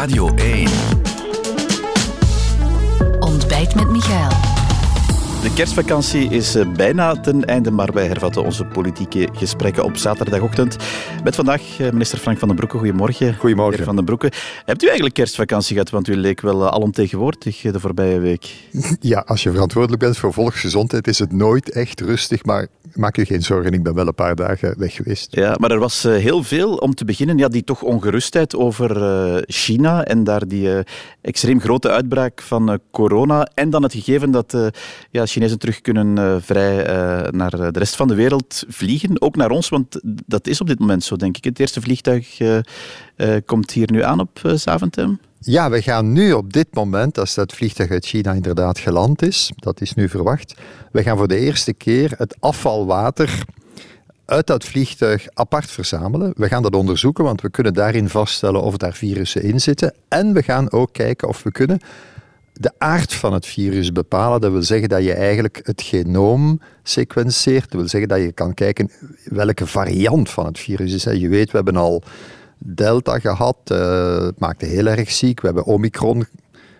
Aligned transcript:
Radio 0.00 0.34
1. 0.34 0.68
Ontbijt 3.18 3.74
met 3.74 3.88
Michael. 3.90 4.59
De 5.42 5.52
kerstvakantie 5.52 6.28
is 6.30 6.54
eh, 6.54 6.72
bijna 6.72 7.20
ten 7.20 7.44
einde, 7.44 7.70
maar 7.70 7.92
wij 7.92 8.06
hervatten 8.06 8.44
onze 8.44 8.64
politieke 8.64 9.28
gesprekken 9.32 9.84
op 9.84 9.96
zaterdagochtend. 9.96 10.76
Met 11.24 11.34
vandaag 11.34 11.60
eh, 11.78 11.90
minister 11.90 12.18
Frank 12.18 12.38
van 12.38 12.48
den 12.48 12.56
Broeke. 12.56 12.78
Goedemorgen. 12.78 13.34
Goedemorgen. 13.34 13.84
Van 13.84 13.96
den 13.96 14.04
Broeke. 14.04 14.32
Hebt 14.64 14.82
u 14.82 14.84
eigenlijk 14.84 15.14
kerstvakantie 15.14 15.72
gehad? 15.72 15.90
Want 15.90 16.08
u 16.08 16.16
leek 16.16 16.40
wel 16.40 16.62
eh, 16.62 16.72
alomtegenwoordig 16.72 17.60
de 17.60 17.80
voorbije 17.80 18.18
week. 18.18 18.54
Ja, 19.00 19.24
als 19.26 19.42
je 19.42 19.50
verantwoordelijk 19.50 20.02
bent 20.02 20.16
voor 20.16 20.32
volksgezondheid 20.32 21.06
is 21.06 21.18
het 21.18 21.32
nooit 21.32 21.70
echt 21.70 22.00
rustig, 22.00 22.44
maar 22.44 22.66
maak 22.94 23.16
je 23.16 23.26
geen 23.26 23.42
zorgen, 23.42 23.72
ik 23.72 23.82
ben 23.82 23.94
wel 23.94 24.06
een 24.06 24.14
paar 24.14 24.34
dagen 24.34 24.74
weg 24.78 24.94
geweest. 24.94 25.36
Ja, 25.36 25.56
maar 25.58 25.70
er 25.70 25.78
was 25.78 26.02
heel 26.02 26.42
veel 26.42 26.74
om 26.74 26.94
te 26.94 27.04
beginnen. 27.04 27.38
Ja, 27.38 27.48
die 27.48 27.64
toch 27.64 27.82
ongerustheid 27.82 28.56
over 28.56 29.44
China 29.46 30.04
en 30.04 30.24
daar 30.24 30.48
die 30.48 30.68
extreem 31.20 31.60
grote 31.60 31.90
uitbraak 31.90 32.42
van 32.42 32.78
corona. 32.90 33.48
En 33.54 33.70
dan 33.70 33.82
het 33.82 33.92
gegeven 33.92 34.30
dat 34.30 34.56
ja, 35.10 35.26
Chinezen 35.30 35.58
terug 35.58 35.80
kunnen 35.80 36.18
eh, 36.18 36.36
vrij 36.40 36.84
eh, 36.84 37.32
naar 37.32 37.50
de 37.50 37.78
rest 37.78 37.96
van 37.96 38.08
de 38.08 38.14
wereld 38.14 38.64
vliegen. 38.68 39.20
Ook 39.20 39.36
naar 39.36 39.50
ons, 39.50 39.68
want 39.68 40.00
dat 40.26 40.46
is 40.46 40.60
op 40.60 40.66
dit 40.66 40.78
moment 40.78 41.04
zo, 41.04 41.16
denk 41.16 41.36
ik. 41.36 41.44
Het 41.44 41.60
eerste 41.60 41.80
vliegtuig 41.80 42.40
eh, 42.40 42.58
komt 43.44 43.70
hier 43.70 43.92
nu 43.92 44.02
aan 44.02 44.20
op 44.20 44.40
Zaventem. 44.54 45.20
Ja, 45.38 45.70
we 45.70 45.82
gaan 45.82 46.12
nu 46.12 46.32
op 46.32 46.52
dit 46.52 46.66
moment, 46.74 47.18
als 47.18 47.34
dat 47.34 47.52
vliegtuig 47.52 47.90
uit 47.90 48.06
China 48.06 48.32
inderdaad 48.32 48.78
geland 48.78 49.22
is, 49.22 49.52
dat 49.56 49.80
is 49.80 49.94
nu 49.94 50.08
verwacht, 50.08 50.54
we 50.92 51.02
gaan 51.02 51.16
voor 51.16 51.28
de 51.28 51.38
eerste 51.38 51.72
keer 51.72 52.14
het 52.16 52.36
afvalwater 52.40 53.44
uit 54.24 54.46
dat 54.46 54.64
vliegtuig 54.64 55.26
apart 55.32 55.70
verzamelen. 55.70 56.32
We 56.36 56.48
gaan 56.48 56.62
dat 56.62 56.74
onderzoeken, 56.74 57.24
want 57.24 57.40
we 57.40 57.50
kunnen 57.50 57.74
daarin 57.74 58.08
vaststellen 58.08 58.62
of 58.62 58.76
daar 58.76 58.94
virussen 58.94 59.42
in 59.42 59.60
zitten. 59.60 59.94
En 60.08 60.32
we 60.32 60.42
gaan 60.42 60.72
ook 60.72 60.92
kijken 60.92 61.28
of 61.28 61.42
we 61.42 61.52
kunnen 61.52 61.80
de 62.60 62.72
aard 62.78 63.12
van 63.12 63.32
het 63.32 63.46
virus 63.46 63.92
bepalen. 63.92 64.40
Dat 64.40 64.52
wil 64.52 64.62
zeggen 64.62 64.88
dat 64.88 65.04
je 65.04 65.12
eigenlijk 65.12 65.60
het 65.62 65.82
genoom 65.82 66.60
sequenceert. 66.82 67.70
Dat 67.70 67.80
wil 67.80 67.88
zeggen 67.88 68.08
dat 68.08 68.20
je 68.20 68.32
kan 68.32 68.54
kijken 68.54 68.90
welke 69.24 69.66
variant 69.66 70.30
van 70.30 70.46
het 70.46 70.58
virus 70.58 70.92
is. 70.92 71.20
Je 71.20 71.28
weet, 71.28 71.50
we 71.50 71.56
hebben 71.56 71.76
al 71.76 72.02
Delta 72.58 73.18
gehad, 73.18 73.56
uh, 73.72 74.24
het 74.24 74.38
maakte 74.38 74.66
heel 74.66 74.86
erg 74.86 75.10
ziek. 75.10 75.40
We 75.40 75.46
hebben 75.46 75.64
Omicron 75.64 76.26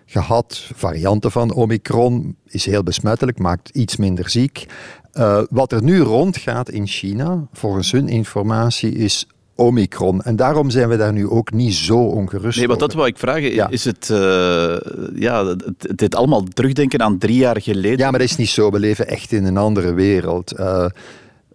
gehad, 0.05 0.69
varianten 0.75 1.31
van 1.31 1.53
Omicron, 1.53 2.35
is 2.47 2.65
heel 2.65 2.83
besmettelijk, 2.83 3.39
maakt 3.39 3.69
iets 3.69 3.95
minder 3.95 4.29
ziek. 4.29 4.65
Uh, 5.13 5.41
wat 5.49 5.71
er 5.71 5.83
nu 5.83 5.99
rondgaat 5.99 6.69
in 6.69 6.87
China, 6.87 7.47
volgens 7.53 7.91
hun 7.91 8.07
informatie, 8.07 8.91
is 8.91 9.27
Omicron. 9.61 10.21
En 10.21 10.35
daarom 10.35 10.69
zijn 10.69 10.89
we 10.89 10.97
daar 10.97 11.13
nu 11.13 11.27
ook 11.27 11.51
niet 11.51 11.73
zo 11.73 11.97
ongerust 11.97 12.57
Nee, 12.57 12.67
want 12.67 12.79
dat 12.79 12.93
wou 12.93 13.07
ik 13.07 13.17
vragen. 13.17 13.53
Ja. 13.53 13.69
Is 13.69 13.85
het, 13.85 14.09
uh, 14.11 14.77
ja, 15.15 15.55
het 15.95 16.15
allemaal 16.15 16.43
terugdenken 16.43 17.01
aan 17.01 17.17
drie 17.17 17.37
jaar 17.37 17.61
geleden? 17.61 17.97
Ja, 17.97 18.09
maar 18.09 18.19
dat 18.19 18.29
is 18.29 18.35
niet 18.35 18.49
zo. 18.49 18.71
We 18.71 18.79
leven 18.79 19.07
echt 19.07 19.31
in 19.31 19.45
een 19.45 19.57
andere 19.57 19.93
wereld. 19.93 20.59
Uh, 20.59 20.85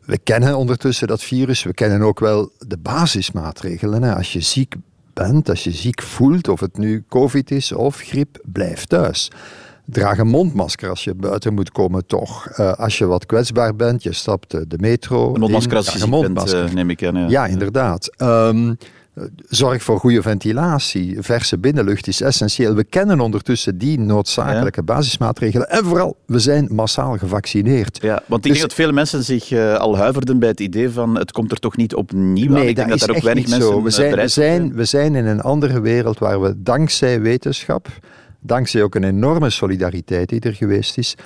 we 0.04 0.18
kennen 0.18 0.56
ondertussen 0.56 1.08
dat 1.08 1.22
virus. 1.22 1.62
We 1.62 1.74
kennen 1.74 2.02
ook 2.02 2.20
wel 2.20 2.50
de 2.58 2.78
basismaatregelen. 2.78 4.02
Hè. 4.02 4.14
Als 4.14 4.32
je 4.32 4.40
ziek 4.40 4.74
bent, 5.12 5.48
als 5.48 5.64
je 5.64 5.70
ziek 5.70 6.02
voelt, 6.02 6.48
of 6.48 6.60
het 6.60 6.78
nu 6.78 7.04
COVID 7.08 7.50
is 7.50 7.72
of 7.72 7.96
griep, 7.96 8.38
blijf 8.44 8.84
thuis. 8.84 9.30
Draag 9.86 10.18
een 10.18 10.26
mondmasker 10.26 10.88
als 10.88 11.04
je 11.04 11.14
buiten 11.14 11.54
moet 11.54 11.72
komen, 11.72 12.06
toch. 12.06 12.48
Uh, 12.58 12.72
als 12.72 12.98
je 12.98 13.06
wat 13.06 13.26
kwetsbaar 13.26 13.76
bent, 13.76 14.02
je 14.02 14.12
stapt 14.12 14.50
de 14.50 14.78
metro. 14.78 15.34
Een 15.34 15.40
mondmasker 15.40 15.76
als 15.76 15.92
je 15.92 16.06
mondmasker. 16.06 16.58
bent, 16.58 16.68
uh, 16.68 16.74
neem 16.74 16.90
ik 16.90 17.04
aan. 17.04 17.16
Ja, 17.16 17.26
ja 17.28 17.46
inderdaad. 17.46 18.10
Um, 18.22 18.76
Zorg 19.48 19.82
voor 19.82 19.98
goede 19.98 20.22
ventilatie. 20.22 21.16
Verse 21.20 21.58
binnenlucht 21.58 22.06
is 22.06 22.20
essentieel. 22.20 22.74
We 22.74 22.84
kennen 22.84 23.20
ondertussen 23.20 23.78
die 23.78 23.98
noodzakelijke 23.98 24.82
ja. 24.86 24.94
basismaatregelen. 24.94 25.70
En 25.70 25.84
vooral, 25.84 26.16
we 26.26 26.38
zijn 26.38 26.68
massaal 26.70 27.16
gevaccineerd. 27.16 27.98
Ja, 28.02 28.22
want 28.26 28.44
ik 28.44 28.50
dus, 28.50 28.58
denk 28.58 28.70
dat 28.70 28.74
vele 28.74 28.92
mensen 28.92 29.24
zich 29.24 29.50
uh, 29.50 29.74
al 29.74 29.96
huiverden 29.96 30.38
bij 30.38 30.48
het 30.48 30.60
idee 30.60 30.90
van 30.90 31.18
het 31.18 31.32
komt 31.32 31.50
er 31.50 31.58
toch 31.58 31.76
niet 31.76 31.94
opnieuw 31.94 32.50
nee, 32.50 32.60
aan. 32.62 32.68
Ik 32.68 32.76
dat 32.76 32.86
denk 32.86 32.98
dat 32.98 33.08
er 33.08 33.16
ook 33.16 33.22
weinig 33.22 33.48
mensen 33.48 33.68
zo. 33.68 33.82
We 33.82 33.90
zijn, 33.90 34.16
we, 34.16 34.28
zijn, 34.28 34.74
we 34.74 34.84
zijn 34.84 35.14
in 35.14 35.26
een 35.26 35.40
andere 35.40 35.80
wereld 35.80 36.18
waar 36.18 36.40
we 36.40 36.62
dankzij 36.62 37.20
wetenschap, 37.20 37.88
dankzij 38.46 38.82
ook 38.82 38.94
een 38.94 39.04
enorme 39.04 39.50
solidariteit 39.50 40.28
die 40.28 40.40
er 40.40 40.54
geweest 40.54 40.98
is, 40.98 41.16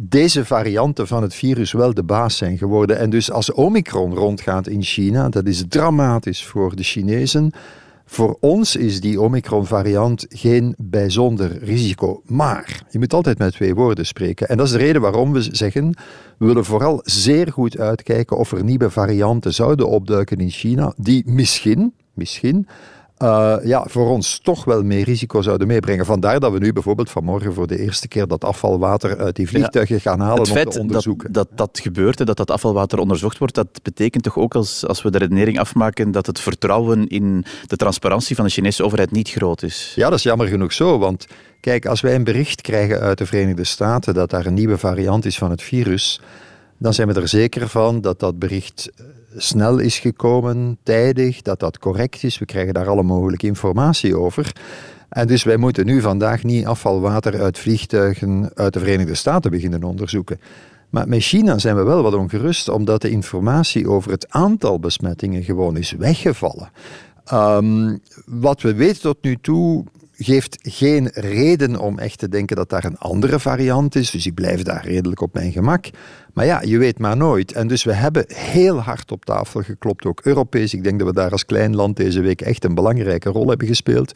deze 0.00 0.44
varianten 0.44 1.06
van 1.06 1.22
het 1.22 1.34
virus 1.34 1.72
wel 1.72 1.94
de 1.94 2.02
baas 2.02 2.36
zijn 2.36 2.58
geworden. 2.58 2.98
En 2.98 3.10
dus 3.10 3.30
als 3.30 3.52
Omicron 3.52 4.14
rondgaat 4.14 4.66
in 4.66 4.82
China, 4.82 5.28
dat 5.28 5.46
is 5.46 5.64
dramatisch 5.68 6.44
voor 6.44 6.76
de 6.76 6.82
Chinezen. 6.82 7.52
Voor 8.08 8.36
ons 8.40 8.76
is 8.76 9.00
die 9.00 9.20
Omicron-variant 9.20 10.26
geen 10.28 10.74
bijzonder 10.78 11.58
risico. 11.58 12.22
Maar 12.26 12.82
je 12.90 12.98
moet 12.98 13.12
altijd 13.12 13.38
met 13.38 13.52
twee 13.52 13.74
woorden 13.74 14.06
spreken. 14.06 14.48
En 14.48 14.56
dat 14.56 14.66
is 14.66 14.72
de 14.72 14.78
reden 14.78 15.00
waarom 15.00 15.32
we 15.32 15.42
zeggen: 15.50 15.94
we 16.38 16.46
willen 16.46 16.64
vooral 16.64 17.00
zeer 17.04 17.52
goed 17.52 17.78
uitkijken 17.78 18.36
of 18.36 18.52
er 18.52 18.64
nieuwe 18.64 18.90
varianten 18.90 19.54
zouden 19.54 19.88
opduiken 19.88 20.38
in 20.38 20.50
China, 20.50 20.92
die 20.96 21.22
misschien, 21.26 21.94
misschien 22.14 22.66
uh, 23.22 23.56
ja, 23.62 23.84
voor 23.88 24.08
ons 24.08 24.38
toch 24.42 24.64
wel 24.64 24.82
meer 24.82 25.04
risico 25.04 25.42
zouden 25.42 25.66
meebrengen. 25.66 26.06
Vandaar 26.06 26.40
dat 26.40 26.52
we 26.52 26.58
nu 26.58 26.72
bijvoorbeeld 26.72 27.10
vanmorgen 27.10 27.54
voor 27.54 27.66
de 27.66 27.78
eerste 27.78 28.08
keer 28.08 28.26
dat 28.26 28.44
afvalwater 28.44 29.18
uit 29.18 29.36
die 29.36 29.48
vliegtuigen 29.48 30.00
gaan 30.00 30.20
halen 30.20 30.40
het 30.40 30.50
feit 30.50 30.66
om 30.66 30.72
te 30.72 30.80
onderzoeken. 30.80 31.32
Dat, 31.32 31.48
dat 31.48 31.58
dat 31.58 31.80
gebeurt 31.80 32.20
en 32.20 32.26
dat 32.26 32.36
dat 32.36 32.50
afvalwater 32.50 32.98
onderzocht 32.98 33.38
wordt, 33.38 33.54
dat 33.54 33.82
betekent 33.82 34.22
toch 34.22 34.38
ook 34.38 34.54
als, 34.54 34.86
als 34.86 35.02
we 35.02 35.10
de 35.10 35.18
redenering 35.18 35.58
afmaken 35.58 36.10
dat 36.10 36.26
het 36.26 36.40
vertrouwen 36.40 37.06
in 37.06 37.44
de 37.66 37.76
transparantie 37.76 38.36
van 38.36 38.44
de 38.44 38.50
Chinese 38.50 38.84
overheid 38.84 39.10
niet 39.10 39.30
groot 39.30 39.62
is. 39.62 39.92
Ja, 39.94 40.08
dat 40.08 40.18
is 40.18 40.24
jammer 40.24 40.46
genoeg 40.46 40.72
zo, 40.72 40.98
want 40.98 41.26
kijk, 41.60 41.86
als 41.86 42.00
wij 42.00 42.14
een 42.14 42.24
bericht 42.24 42.60
krijgen 42.60 43.00
uit 43.00 43.18
de 43.18 43.26
Verenigde 43.26 43.64
Staten 43.64 44.14
dat 44.14 44.30
daar 44.30 44.46
een 44.46 44.54
nieuwe 44.54 44.78
variant 44.78 45.24
is 45.24 45.38
van 45.38 45.50
het 45.50 45.62
virus, 45.62 46.20
dan 46.78 46.94
zijn 46.94 47.08
we 47.08 47.20
er 47.20 47.28
zeker 47.28 47.68
van 47.68 48.00
dat 48.00 48.20
dat 48.20 48.38
bericht 48.38 48.90
snel 49.36 49.78
is 49.78 49.98
gekomen, 49.98 50.78
tijdig, 50.82 51.42
dat 51.42 51.60
dat 51.60 51.78
correct 51.78 52.22
is. 52.22 52.38
We 52.38 52.44
krijgen 52.44 52.74
daar 52.74 52.88
alle 52.88 53.02
mogelijke 53.02 53.46
informatie 53.46 54.18
over. 54.18 54.52
En 55.08 55.26
dus 55.26 55.44
wij 55.44 55.56
moeten 55.56 55.86
nu 55.86 56.00
vandaag 56.00 56.42
niet 56.42 56.66
afvalwater 56.66 57.40
uit 57.40 57.58
vliegtuigen 57.58 58.50
uit 58.54 58.72
de 58.72 58.78
Verenigde 58.78 59.14
Staten 59.14 59.50
beginnen 59.50 59.84
onderzoeken. 59.84 60.40
Maar 60.90 61.08
met 61.08 61.22
China 61.22 61.58
zijn 61.58 61.76
we 61.76 61.82
wel 61.82 62.02
wat 62.02 62.14
ongerust, 62.14 62.68
omdat 62.68 63.02
de 63.02 63.10
informatie 63.10 63.88
over 63.88 64.10
het 64.10 64.26
aantal 64.30 64.78
besmettingen 64.78 65.42
gewoon 65.42 65.76
is 65.76 65.92
weggevallen. 65.92 66.70
Um, 67.32 68.00
wat 68.26 68.60
we 68.62 68.74
weten 68.74 69.00
tot 69.00 69.16
nu 69.20 69.36
toe 69.40 69.84
geeft 70.18 70.58
geen 70.62 71.08
reden 71.12 71.78
om 71.78 71.98
echt 71.98 72.18
te 72.18 72.28
denken 72.28 72.56
dat 72.56 72.70
daar 72.70 72.84
een 72.84 72.98
andere 72.98 73.40
variant 73.40 73.94
is. 73.94 74.10
Dus 74.10 74.26
ik 74.26 74.34
blijf 74.34 74.62
daar 74.62 74.84
redelijk 74.84 75.20
op 75.20 75.34
mijn 75.34 75.52
gemak. 75.52 75.90
Maar 76.36 76.46
ja, 76.46 76.62
je 76.62 76.78
weet 76.78 76.98
maar 76.98 77.16
nooit. 77.16 77.52
En 77.52 77.68
dus 77.68 77.84
we 77.84 77.92
hebben 77.92 78.24
heel 78.28 78.80
hard 78.80 79.12
op 79.12 79.24
tafel 79.24 79.62
geklopt, 79.62 80.04
ook 80.04 80.20
Europees. 80.20 80.74
Ik 80.74 80.84
denk 80.84 80.98
dat 80.98 81.08
we 81.08 81.14
daar 81.14 81.30
als 81.30 81.44
klein 81.44 81.74
land 81.76 81.96
deze 81.96 82.20
week 82.20 82.40
echt 82.40 82.64
een 82.64 82.74
belangrijke 82.74 83.28
rol 83.28 83.48
hebben 83.48 83.66
gespeeld. 83.66 84.12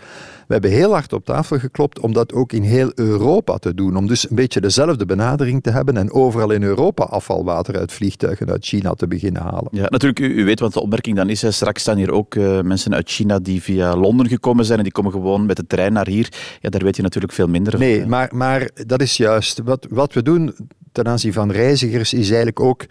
We 0.47 0.53
hebben 0.53 0.71
heel 0.71 0.93
hard 0.93 1.13
op 1.13 1.25
tafel 1.25 1.59
geklopt 1.59 2.01
om 2.01 2.13
dat 2.13 2.33
ook 2.33 2.53
in 2.53 2.63
heel 2.63 2.93
Europa 2.95 3.57
te 3.57 3.75
doen. 3.75 3.97
Om 3.97 4.07
dus 4.07 4.31
een 4.31 4.37
beetje 4.37 4.61
dezelfde 4.61 5.07
benadering 5.07 5.63
te 5.63 5.71
hebben 5.71 5.97
en 5.97 6.13
overal 6.13 6.51
in 6.51 6.63
Europa 6.63 7.05
afvalwater 7.05 7.79
uit 7.79 7.93
vliegtuigen 7.93 8.51
uit 8.51 8.65
China 8.65 8.95
te 8.95 9.09
beginnen 9.09 9.43
halen. 9.43 9.69
Ja, 9.71 9.87
natuurlijk, 9.89 10.19
u, 10.19 10.35
u 10.35 10.45
weet 10.45 10.61
wat 10.61 10.73
de 10.73 10.81
opmerking 10.81 11.17
dan 11.17 11.29
is. 11.29 11.43
Hè. 11.43 11.51
Straks 11.51 11.81
staan 11.81 11.97
hier 11.97 12.13
ook 12.13 12.35
uh, 12.35 12.61
mensen 12.61 12.95
uit 12.95 13.11
China 13.11 13.39
die 13.39 13.63
via 13.63 13.97
Londen 13.97 14.29
gekomen 14.29 14.65
zijn 14.65 14.79
en 14.79 14.85
die 14.85 14.93
komen 14.93 15.13
gewoon 15.13 15.47
met 15.47 15.57
de 15.57 15.67
trein 15.67 15.90
naar 15.93 16.07
hier. 16.07 16.29
Ja, 16.61 16.69
daar 16.69 16.83
weet 16.83 16.97
je 16.97 17.03
natuurlijk 17.03 17.33
veel 17.33 17.49
minder 17.49 17.73
van. 17.73 17.81
Nee, 17.81 18.07
maar, 18.07 18.29
maar 18.33 18.71
dat 18.87 19.03
is 19.03 19.17
juist. 19.17 19.61
Wat, 19.65 19.87
wat 19.91 20.13
we 20.13 20.23
doen 20.23 20.55
ten 20.93 21.09
aanzien 21.09 21.33
van 21.33 21.51
reizigers 21.51 22.13
is 22.13 22.29
eigenlijk 22.29 22.61
ook 22.61 22.87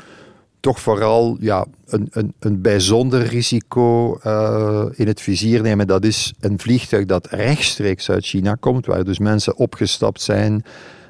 toch 0.60 0.80
vooral 0.80 1.38
ja, 1.40 1.66
een, 1.86 2.08
een, 2.12 2.34
een 2.40 2.62
bijzonder 2.62 3.22
risico 3.22 4.20
uh, 4.26 4.86
in 4.96 5.08
het 5.08 5.22
vizier 5.22 5.62
nemen. 5.62 5.88
Dat 5.88 6.06
is 6.06 6.34
een 6.40 6.60
vliegtuig 6.60 7.06
dat 7.06 7.28
rechtstreeks 7.30 8.10
uit 8.10 8.25
China 8.25 8.56
komt, 8.60 8.86
waar 8.86 9.04
dus 9.04 9.19
mensen 9.19 9.56
opgestapt 9.56 10.22
zijn, 10.22 10.63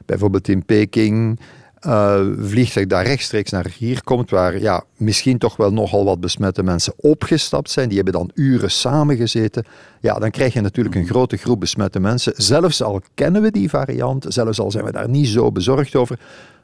bijvoorbeeld 0.05 0.47
in 0.47 0.65
Peking. 0.65 1.39
Uh, 1.87 2.21
vliegtuig 2.39 2.87
dat 2.87 3.05
rechtstreeks 3.05 3.51
naar 3.51 3.67
hier 3.77 4.03
komt, 4.03 4.29
waar 4.29 4.59
ja, 4.59 4.83
misschien 4.97 5.37
toch 5.37 5.55
wel 5.55 5.73
nogal 5.73 6.05
wat 6.05 6.19
besmette 6.19 6.63
mensen 6.63 6.93
opgestapt 6.97 7.69
zijn. 7.69 7.87
Die 7.87 7.95
hebben 7.95 8.13
dan 8.13 8.31
uren 8.33 8.71
samengezeten. 8.71 9.65
Ja, 10.01 10.19
dan 10.19 10.31
krijg 10.31 10.53
je 10.53 10.61
natuurlijk 10.61 10.95
een 10.95 11.07
grote 11.07 11.37
groep 11.37 11.59
besmette 11.59 11.99
mensen. 11.99 12.33
Zelfs 12.35 12.81
al 12.81 13.01
kennen 13.13 13.41
we 13.41 13.51
die 13.51 13.69
variant, 13.69 14.25
zelfs 14.27 14.59
al 14.59 14.71
zijn 14.71 14.85
we 14.85 14.91
daar 14.91 15.09
niet 15.09 15.27
zo 15.27 15.51
bezorgd 15.51 15.95
over, 15.95 16.19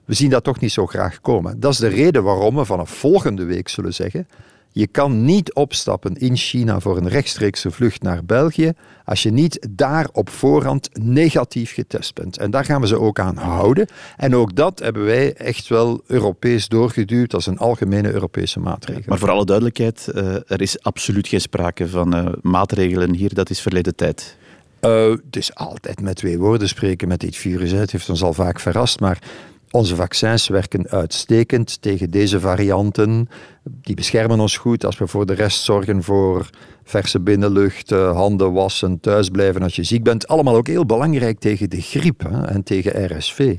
we 0.05 0.13
zien 0.13 0.29
dat 0.29 0.43
toch 0.43 0.59
niet 0.59 0.71
zo 0.71 0.85
graag 0.85 1.21
komen. 1.21 1.59
Dat 1.59 1.71
is 1.71 1.77
de 1.77 1.87
reden 1.87 2.23
waarom 2.23 2.55
we 2.55 2.65
vanaf 2.65 2.89
volgende 2.89 3.43
week 3.43 3.69
zullen 3.69 3.93
zeggen: 3.93 4.27
je 4.77 4.87
kan 4.87 5.25
niet 5.25 5.53
opstappen 5.53 6.15
in 6.15 6.37
China 6.37 6.79
voor 6.79 6.97
een 6.97 7.07
rechtstreekse 7.07 7.71
vlucht 7.71 8.01
naar 8.01 8.25
België 8.25 8.73
als 9.05 9.23
je 9.23 9.31
niet 9.31 9.67
daar 9.69 10.07
op 10.11 10.29
voorhand 10.29 10.89
negatief 10.93 11.73
getest 11.73 12.13
bent. 12.13 12.37
En 12.37 12.51
daar 12.51 12.65
gaan 12.65 12.81
we 12.81 12.87
ze 12.87 12.99
ook 12.99 13.19
aan 13.19 13.37
houden. 13.37 13.87
En 14.17 14.35
ook 14.35 14.55
dat 14.55 14.79
hebben 14.79 15.05
wij 15.05 15.33
echt 15.33 15.67
wel 15.67 16.01
Europees 16.07 16.67
doorgeduwd 16.67 17.33
als 17.33 17.45
een 17.45 17.57
algemene 17.57 18.11
Europese 18.11 18.59
maatregel. 18.59 19.03
Maar 19.05 19.17
voor 19.17 19.29
alle 19.29 19.45
duidelijkheid, 19.45 20.07
uh, 20.15 20.33
er 20.33 20.61
is 20.61 20.83
absoluut 20.83 21.27
geen 21.27 21.41
sprake 21.41 21.87
van 21.87 22.15
uh, 22.15 22.25
maatregelen 22.41 23.13
hier, 23.13 23.33
dat 23.33 23.49
is 23.49 23.61
verleden 23.61 23.95
tijd. 23.95 24.37
Uh, 24.81 25.09
het 25.09 25.35
is 25.35 25.55
altijd 25.55 26.01
met 26.01 26.15
twee 26.15 26.37
woorden 26.37 26.67
spreken 26.67 27.07
met 27.07 27.19
dit 27.19 27.35
virus. 27.35 27.71
Het 27.71 27.91
heeft 27.91 28.09
ons 28.09 28.23
al 28.23 28.33
vaak 28.33 28.59
verrast, 28.59 28.99
maar 28.99 29.19
onze 29.75 29.95
vaccins 29.95 30.47
werken 30.47 30.89
uitstekend 30.89 31.81
tegen 31.81 32.11
deze 32.11 32.39
varianten. 32.39 33.29
Die 33.63 33.95
beschermen 33.95 34.39
ons 34.39 34.57
goed 34.57 34.85
als 34.85 34.97
we 34.97 35.07
voor 35.07 35.25
de 35.25 35.33
rest 35.33 35.63
zorgen 35.63 36.03
voor 36.03 36.49
verse 36.83 37.19
binnenlucht, 37.19 37.89
handen 37.89 38.53
wassen, 38.53 38.99
thuisblijven 38.99 39.63
als 39.63 39.75
je 39.75 39.83
ziek 39.83 40.03
bent. 40.03 40.27
Allemaal 40.27 40.55
ook 40.55 40.67
heel 40.67 40.85
belangrijk 40.85 41.39
tegen 41.39 41.69
de 41.69 41.81
griep 41.81 42.23
hè, 42.29 42.45
en 42.45 42.63
tegen 42.63 43.17
RSV. 43.17 43.55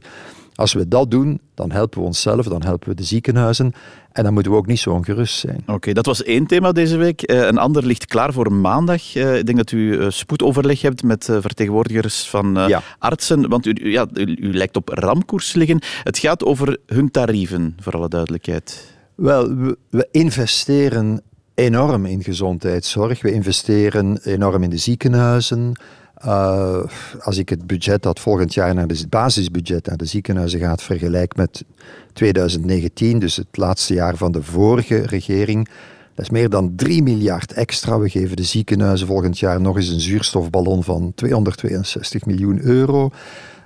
Als 0.56 0.72
we 0.72 0.88
dat 0.88 1.10
doen, 1.10 1.40
dan 1.54 1.70
helpen 1.70 2.00
we 2.00 2.06
onszelf, 2.06 2.46
dan 2.46 2.62
helpen 2.62 2.88
we 2.88 2.94
de 2.94 3.04
ziekenhuizen 3.04 3.72
en 4.12 4.24
dan 4.24 4.32
moeten 4.32 4.52
we 4.52 4.58
ook 4.58 4.66
niet 4.66 4.78
zo 4.78 4.90
ongerust 4.90 5.38
zijn. 5.38 5.62
Oké, 5.66 5.92
dat 5.92 6.06
was 6.06 6.22
één 6.22 6.46
thema 6.46 6.72
deze 6.72 6.96
week. 6.96 7.30
Uh, 7.30 7.46
een 7.46 7.58
ander 7.58 7.86
ligt 7.86 8.06
klaar 8.06 8.32
voor 8.32 8.52
maandag. 8.52 9.14
Uh, 9.14 9.36
ik 9.36 9.46
denk 9.46 9.58
dat 9.58 9.70
u 9.70 9.78
uh, 9.78 10.06
spoedoverleg 10.10 10.82
hebt 10.82 11.02
met 11.02 11.24
vertegenwoordigers 11.24 12.28
van 12.28 12.54
ja. 12.68 12.82
artsen, 12.98 13.48
want 13.48 13.66
u, 13.66 13.90
ja, 13.90 14.06
u, 14.14 14.36
u, 14.40 14.54
lijkt 14.54 14.76
op 14.76 14.88
ramkoers 14.88 15.52
liggen. 15.52 15.78
Het 16.02 16.18
gaat 16.18 16.44
over 16.44 16.78
hun 16.86 17.10
tarieven, 17.10 17.76
voor 17.80 17.92
alle 17.92 18.08
duidelijkheid. 18.08 18.94
Wel, 19.14 19.54
we, 19.54 19.78
we 19.90 20.08
investeren 20.10 21.22
enorm 21.54 22.06
in 22.06 22.22
gezondheidszorg. 22.22 23.22
We 23.22 23.32
investeren 23.32 24.18
enorm 24.22 24.62
in 24.62 24.70
de 24.70 24.76
ziekenhuizen. 24.76 25.76
Uh, 26.24 26.82
als 27.20 27.38
ik 27.38 27.48
het 27.48 27.66
budget 27.66 28.02
dat 28.02 28.20
volgend 28.20 28.54
jaar 28.54 28.74
naar 28.74 28.86
het 28.86 29.10
basisbudget 29.10 29.86
naar 29.86 29.96
de 29.96 30.04
ziekenhuizen 30.04 30.60
gaat 30.60 30.82
vergelijk 30.82 31.36
met 31.36 31.64
2019, 32.12 33.18
dus 33.18 33.36
het 33.36 33.56
laatste 33.56 33.94
jaar 33.94 34.16
van 34.16 34.32
de 34.32 34.42
vorige 34.42 35.06
regering, 35.06 35.68
dat 36.14 36.24
is 36.24 36.30
meer 36.30 36.48
dan 36.48 36.72
3 36.76 37.02
miljard 37.02 37.52
extra. 37.52 37.98
We 37.98 38.08
geven 38.08 38.36
de 38.36 38.42
ziekenhuizen 38.42 39.06
volgend 39.06 39.38
jaar 39.38 39.60
nog 39.60 39.76
eens 39.76 39.88
een 39.88 40.00
zuurstofballon 40.00 40.84
van 40.84 41.12
262 41.14 42.24
miljoen 42.24 42.60
euro. 42.60 43.10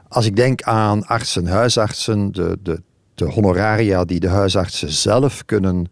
Als 0.09 0.27
ik 0.27 0.37
denk 0.37 0.63
aan 0.63 1.07
artsen, 1.07 1.47
huisartsen, 1.47 2.33
de, 2.33 2.59
de, 2.63 2.83
de 3.15 3.25
honoraria 3.25 4.05
die 4.05 4.21
de 4.21 4.29
huisartsen 4.29 4.93
zelf 4.93 5.45
kunnen 5.45 5.87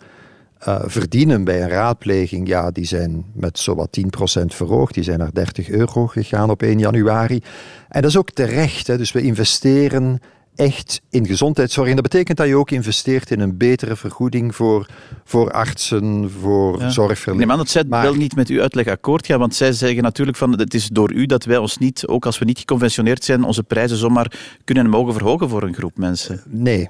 uh, 0.67 0.81
verdienen 0.85 1.45
bij 1.45 1.63
een 1.63 1.69
raadpleging, 1.69 2.49
ja, 2.49 2.71
die 2.71 2.87
zijn 2.87 3.25
met 3.33 3.59
zowat 3.59 3.99
10% 4.01 4.03
verhoogd. 4.47 4.95
Die 4.95 5.03
zijn 5.03 5.19
naar 5.19 5.33
30 5.33 5.69
euro 5.69 6.07
gegaan 6.07 6.51
op 6.51 6.63
1 6.63 6.79
januari. 6.79 7.43
En 7.89 8.03
dat 8.03 8.11
is 8.11 8.17
ook 8.17 8.31
terecht. 8.31 8.87
Hè. 8.87 8.97
Dus 8.97 9.13
we 9.13 9.23
investeren 9.23 10.21
echt 10.59 11.01
in 11.11 11.27
gezondheidszorg. 11.27 11.89
En 11.89 11.95
dat 11.95 12.03
betekent 12.03 12.37
dat 12.37 12.47
je 12.47 12.57
ook 12.57 12.71
investeert 12.71 13.31
in 13.31 13.41
een 13.41 13.57
betere 13.57 13.97
vergoeding 13.97 14.55
voor, 14.55 14.87
voor 15.25 15.51
artsen, 15.51 16.31
voor 16.41 16.81
ja. 16.81 16.91
zorgverleners. 16.91 17.47
Nee, 17.47 17.47
maar 17.47 17.57
dat 17.57 17.69
zij 17.69 17.85
maar... 17.89 18.03
wel 18.03 18.15
niet 18.15 18.37
met 18.37 18.49
uw 18.49 18.61
uitleg 18.61 18.87
akkoord 18.87 19.27
gaan, 19.27 19.39
want 19.39 19.55
zij 19.55 19.73
zeggen 19.73 20.03
natuurlijk 20.03 20.37
van 20.37 20.59
het 20.59 20.75
is 20.75 20.89
door 20.89 21.13
u 21.13 21.27
dat 21.27 21.45
wij 21.45 21.57
ons 21.57 21.79
niet, 21.79 22.07
ook 22.07 22.27
als 22.27 22.39
we 22.39 22.45
niet 22.45 22.59
geconventioneerd 22.59 23.25
zijn, 23.25 23.45
onze 23.45 23.63
prijzen 23.63 23.97
zomaar 23.97 24.33
kunnen 24.65 24.85
en 24.85 24.91
mogen 24.91 25.13
verhogen 25.13 25.49
voor 25.49 25.63
een 25.63 25.75
groep 25.75 25.97
mensen. 25.97 26.43
Nee, 26.47 26.89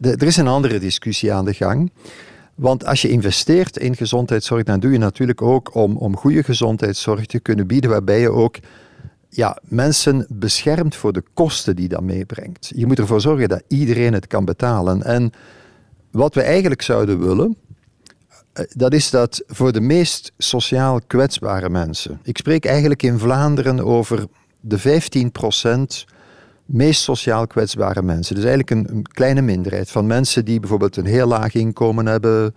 er 0.00 0.26
is 0.26 0.36
een 0.36 0.48
andere 0.48 0.78
discussie 0.78 1.32
aan 1.32 1.44
de 1.44 1.54
gang. 1.54 1.90
Want 2.60 2.84
als 2.84 3.02
je 3.02 3.08
investeert 3.08 3.76
in 3.76 3.96
gezondheidszorg, 3.96 4.62
dan 4.62 4.80
doe 4.80 4.92
je 4.92 4.98
natuurlijk 4.98 5.42
ook 5.42 5.74
om, 5.74 5.96
om 5.96 6.16
goede 6.16 6.42
gezondheidszorg 6.42 7.26
te 7.26 7.40
kunnen 7.40 7.66
bieden, 7.66 7.90
waarbij 7.90 8.20
je 8.20 8.30
ook 8.30 8.56
ja, 9.28 9.58
mensen 9.62 10.26
beschermt 10.28 10.96
voor 10.96 11.12
de 11.12 11.22
kosten 11.34 11.76
die 11.76 11.88
dat 11.88 12.02
meebrengt. 12.02 12.72
Je 12.74 12.86
moet 12.86 12.98
ervoor 12.98 13.20
zorgen 13.20 13.48
dat 13.48 13.62
iedereen 13.68 14.12
het 14.12 14.26
kan 14.26 14.44
betalen. 14.44 15.02
En 15.02 15.32
wat 16.10 16.34
we 16.34 16.42
eigenlijk 16.42 16.82
zouden 16.82 17.20
willen, 17.20 17.56
eh, 18.52 18.64
dat 18.68 18.92
is 18.92 19.10
dat 19.10 19.42
voor 19.46 19.72
de 19.72 19.80
meest 19.80 20.32
sociaal 20.38 21.00
kwetsbare 21.06 21.68
mensen. 21.68 22.20
Ik 22.22 22.36
spreek 22.36 22.64
eigenlijk 22.64 23.02
in 23.02 23.18
Vlaanderen 23.18 23.84
over 23.84 24.26
de 24.60 24.78
15 24.78 25.32
procent 25.32 26.06
meest 26.72 27.02
sociaal 27.02 27.46
kwetsbare 27.46 28.02
mensen. 28.02 28.34
Dus 28.34 28.44
eigenlijk 28.44 28.90
een, 28.90 29.02
kleine 29.02 29.40
minderheid 29.40 29.90
van 29.90 30.06
mensen 30.06 30.44
die 30.44 30.60
bijvoorbeeld 30.60 30.96
een 30.96 31.06
heel 31.06 31.26
laag 31.26 31.54
inkomen 31.54 32.06
hebben, 32.06 32.54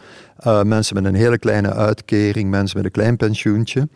uh, 0.48 0.64
mensen 0.64 0.96
met 0.96 1.06
een 1.06 1.16
hele 1.16 1.38
kleine 1.38 1.74
uitkering, 1.74 2.50
mensen 2.50 2.78
met 2.78 2.86
een 2.86 2.92
klein 2.92 3.18
pensioentje. 3.18 3.88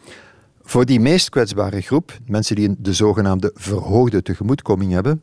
Voor 0.61 0.85
die 0.85 0.99
meest 0.99 1.29
kwetsbare 1.29 1.81
groep, 1.81 2.17
mensen 2.25 2.55
die 2.55 2.75
de 2.79 2.93
zogenaamde 2.93 3.51
verhoogde 3.55 4.21
tegemoetkoming 4.21 4.91
hebben, 4.91 5.21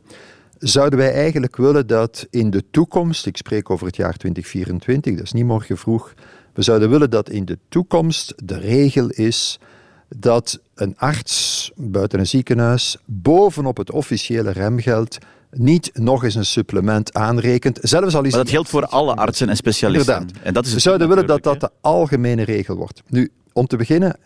zouden 0.59 0.99
wij 0.99 1.13
eigenlijk 1.13 1.55
willen 1.55 1.87
dat 1.87 2.27
in 2.29 2.49
de 2.49 2.63
toekomst, 2.71 3.25
ik 3.25 3.37
spreek 3.37 3.69
over 3.69 3.85
het 3.85 3.95
jaar 3.95 4.17
2024, 4.17 5.15
dat 5.15 5.23
is 5.23 5.31
niet 5.31 5.45
morgen 5.45 5.77
vroeg, 5.77 6.13
we 6.53 6.61
zouden 6.61 6.89
willen 6.89 7.09
dat 7.09 7.29
in 7.29 7.45
de 7.45 7.57
toekomst 7.69 8.33
de 8.43 8.59
regel 8.59 9.09
is 9.09 9.59
dat 10.07 10.59
een 10.75 10.93
arts 10.97 11.71
buiten 11.75 12.19
een 12.19 12.27
ziekenhuis 12.27 12.97
bovenop 13.05 13.77
het 13.77 13.91
officiële 13.91 14.51
remgeld 14.51 15.17
niet 15.51 15.91
nog 15.93 16.23
eens 16.23 16.35
een 16.35 16.45
supplement 16.45 17.13
aanrekent. 17.13 17.79
Zelfs 17.81 18.15
al 18.15 18.23
is 18.23 18.31
maar 18.31 18.41
dat 18.41 18.49
geldt 18.49 18.69
voor 18.69 18.85
alle 18.85 19.15
artsen 19.15 19.49
en 19.49 19.55
specialisten. 19.55 20.13
Inderdaad. 20.13 20.43
En 20.43 20.53
dat 20.53 20.65
is 20.65 20.73
We 20.73 20.79
zouden 20.79 21.07
willen 21.07 21.27
dat 21.27 21.43
dat 21.43 21.59
de 21.59 21.69
algemene 21.81 22.43
regel 22.43 22.75
wordt. 22.75 23.01
Nu, 23.07 23.31
om 23.53 23.67
te 23.67 23.77
beginnen, 23.77 24.17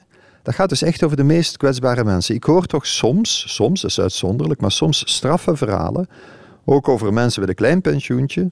dat 0.43 0.55
gaat 0.55 0.69
dus 0.69 0.81
echt 0.81 1.03
over 1.03 1.17
de 1.17 1.23
meest 1.23 1.57
kwetsbare 1.57 2.03
mensen. 2.03 2.35
Ik 2.35 2.43
hoor 2.43 2.65
toch 2.65 2.87
soms, 2.87 3.43
soms, 3.47 3.81
dat 3.81 3.89
is 3.89 3.99
uitzonderlijk, 3.99 4.61
maar 4.61 4.71
soms 4.71 5.03
straffe 5.05 5.55
verhalen, 5.55 6.09
ook 6.65 6.87
over 6.87 7.13
mensen 7.13 7.39
met 7.39 7.49
een 7.49 7.55
klein 7.55 7.81
pensioentje, 7.81 8.51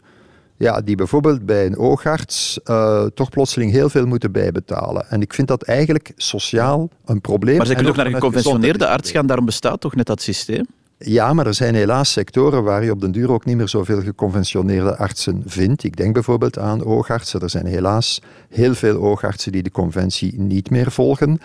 ja, 0.57 0.81
die 0.81 0.95
bijvoorbeeld 0.95 1.45
bij 1.45 1.65
een 1.65 1.77
oogarts 1.77 2.59
uh, 2.65 3.06
toch 3.06 3.30
plotseling 3.30 3.71
heel 3.71 3.89
veel 3.89 4.06
moeten 4.06 4.31
bijbetalen. 4.31 5.09
En 5.09 5.21
ik 5.21 5.33
vind 5.33 5.48
dat 5.48 5.63
eigenlijk 5.63 6.12
sociaal 6.15 6.89
een 7.06 7.21
probleem. 7.21 7.57
Maar 7.57 7.65
ze 7.65 7.74
kunnen 7.74 7.92
ook 7.92 7.98
naar 7.98 8.06
een 8.06 8.13
geconventioneerde 8.13 8.88
arts 8.88 9.12
gaan, 9.12 9.27
daarom 9.27 9.45
bestaat 9.45 9.81
toch 9.81 9.95
net 9.95 10.06
dat 10.06 10.21
systeem? 10.21 10.65
Ja, 11.00 11.33
maar 11.33 11.48
er 11.48 11.54
zijn 11.54 11.75
helaas 11.75 12.12
sectoren 12.12 12.63
waar 12.63 12.83
je 12.83 12.92
op 12.92 13.01
den 13.01 13.12
duur 13.12 13.31
ook 13.31 13.45
niet 13.45 13.57
meer 13.57 13.68
zoveel 13.68 14.01
geconventioneerde 14.01 14.98
artsen 14.98 15.44
vindt. 15.45 15.83
Ik 15.83 15.95
denk 15.95 16.13
bijvoorbeeld 16.13 16.57
aan 16.57 16.83
oogartsen. 16.83 17.42
Er 17.42 17.50
zijn 17.50 17.65
helaas 17.65 18.21
heel 18.50 18.74
veel 18.74 18.98
oogartsen 18.98 19.51
die 19.51 19.63
de 19.63 19.71
conventie 19.71 20.39
niet 20.39 20.69
meer 20.69 20.92
volgen. 20.92 21.39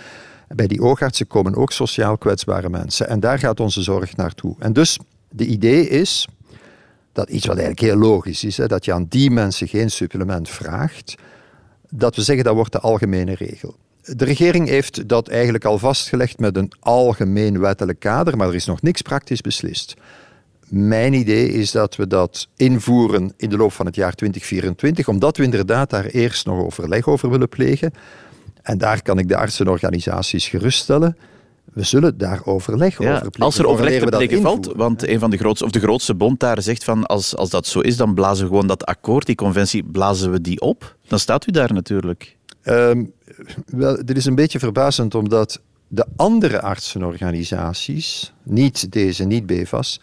Bij 0.49 0.67
die 0.67 0.81
oogartsen 0.81 1.26
komen 1.26 1.55
ook 1.55 1.73
sociaal 1.73 2.19
kwetsbare 2.19 2.69
mensen. 2.69 3.09
En 3.09 3.20
daar 3.20 3.38
gaat 3.38 3.61
onze 3.61 3.82
zorg 3.82 4.17
naartoe. 4.17 4.55
En 4.59 4.73
dus, 4.73 4.99
de 5.29 5.47
idee 5.47 5.88
is, 5.88 6.29
dat 7.12 7.31
iets 7.31 7.47
wat 7.47 7.56
eigenlijk 7.56 7.87
heel 7.87 7.97
logisch 7.97 8.44
is, 8.44 8.56
hè, 8.56 8.67
dat 8.67 8.85
je 8.85 8.93
aan 8.93 9.06
die 9.09 9.31
mensen 9.31 9.69
geen 9.69 9.91
supplement 9.91 10.49
vraagt, 10.49 11.14
dat 11.91 12.17
we 12.17 12.23
zeggen 12.23 12.44
dat 12.44 12.55
wordt 12.55 12.73
de 12.73 12.81
algemene 12.81 13.35
regel. 13.35 13.76
De 14.03 14.25
regering 14.25 14.69
heeft 14.69 15.09
dat 15.09 15.29
eigenlijk 15.29 15.64
al 15.64 15.79
vastgelegd 15.79 16.38
met 16.38 16.56
een 16.56 16.73
algemeen 16.81 17.61
wettelijk 17.61 17.99
kader, 17.99 18.37
maar 18.37 18.49
er 18.49 18.54
is 18.54 18.66
nog 18.66 18.83
niks 18.83 19.02
praktisch 19.02 19.40
beslist. 19.40 19.95
Mijn 20.69 21.12
idee 21.12 21.49
is 21.49 21.71
dat 21.71 21.97
we 21.97 22.07
dat 22.07 22.49
invoeren 22.57 23.33
in 23.37 23.49
de 23.49 23.57
loop 23.57 23.73
van 23.73 23.87
het 23.87 23.95
jaar 23.95 24.14
2024, 24.14 25.09
omdat 25.09 25.37
we 25.37 25.42
inderdaad 25.42 25.90
daar 25.90 26.04
eerst 26.04 26.47
nog 26.47 26.64
overleg 26.64 27.09
over 27.09 27.31
willen 27.31 27.49
plegen. 27.49 27.92
En 28.62 28.78
daar 28.78 29.02
kan 29.02 29.19
ik 29.19 29.28
de 29.28 29.37
artsenorganisaties 29.37 30.49
geruststellen 30.49 31.16
we 31.73 31.83
zullen 31.83 32.19
daar 32.19 32.41
overleg 32.45 33.00
over 33.00 33.21
plegen. 33.21 33.43
Als 33.43 33.59
er 33.59 33.67
overleg 33.67 34.00
te 34.00 34.07
plegen 34.07 34.43
valt, 34.43 34.73
want 34.76 35.09
een 35.09 35.19
van 35.19 35.31
de 35.31 35.37
grootste, 35.37 35.64
of 35.64 35.71
de 35.71 35.81
grootste 35.81 36.14
bond 36.14 36.41
daar 36.41 36.62
zegt 36.62 36.85
van 36.85 37.07
als, 37.07 37.37
als 37.37 37.50
dat 37.50 37.67
zo 37.67 37.81
is, 37.81 37.97
dan 37.97 38.14
blazen 38.14 38.45
we 38.45 38.50
gewoon 38.50 38.67
dat 38.67 38.85
akkoord, 38.85 39.26
die 39.26 39.35
conventie, 39.35 39.85
blazen 39.85 40.31
we 40.31 40.41
die 40.41 40.61
op. 40.61 40.97
Dan 41.07 41.19
staat 41.19 41.49
u 41.49 41.50
daar 41.50 41.73
natuurlijk. 41.73 42.37
Um, 42.64 43.12
wel, 43.67 44.05
dit 44.05 44.17
is 44.17 44.25
een 44.25 44.35
beetje 44.35 44.59
verbazend, 44.59 45.14
omdat 45.14 45.61
de 45.88 46.07
andere 46.17 46.61
artsenorganisaties, 46.61 48.33
niet 48.43 48.93
deze, 48.93 49.25
niet 49.25 49.47
BEVAS, 49.47 50.00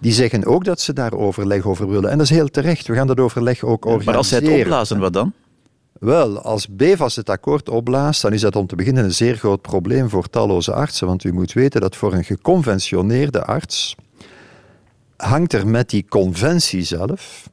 die 0.00 0.12
zeggen 0.12 0.44
ook 0.46 0.64
dat 0.64 0.80
ze 0.80 0.92
daar 0.92 1.12
overleg 1.12 1.66
over 1.66 1.88
willen. 1.88 2.10
En 2.10 2.18
dat 2.18 2.30
is 2.30 2.36
heel 2.36 2.48
terecht. 2.48 2.86
We 2.86 2.94
gaan 2.94 3.06
dat 3.06 3.20
overleg 3.20 3.62
ook 3.62 3.84
organiseren. 3.84 4.04
Maar 4.04 4.16
als 4.16 4.28
zij 4.28 4.38
het 4.38 4.60
opblazen, 4.60 4.98
wat 4.98 5.12
dan? 5.12 5.32
Wel, 5.98 6.40
als 6.40 6.68
BEVAS 6.68 7.16
het 7.16 7.30
akkoord 7.30 7.68
opblaast, 7.68 8.22
dan 8.22 8.32
is 8.32 8.40
dat 8.40 8.56
om 8.56 8.66
te 8.66 8.76
beginnen 8.76 9.04
een 9.04 9.14
zeer 9.14 9.36
groot 9.36 9.62
probleem 9.62 10.08
voor 10.08 10.30
talloze 10.30 10.72
artsen. 10.72 11.06
Want 11.06 11.24
u 11.24 11.32
moet 11.32 11.52
weten 11.52 11.80
dat 11.80 11.96
voor 11.96 12.12
een 12.12 12.24
geconventioneerde 12.24 13.44
arts 13.44 13.96
hangt 15.16 15.52
er 15.52 15.66
met 15.66 15.90
die 15.90 16.04
conventie 16.08 16.82
zelf 16.82 17.50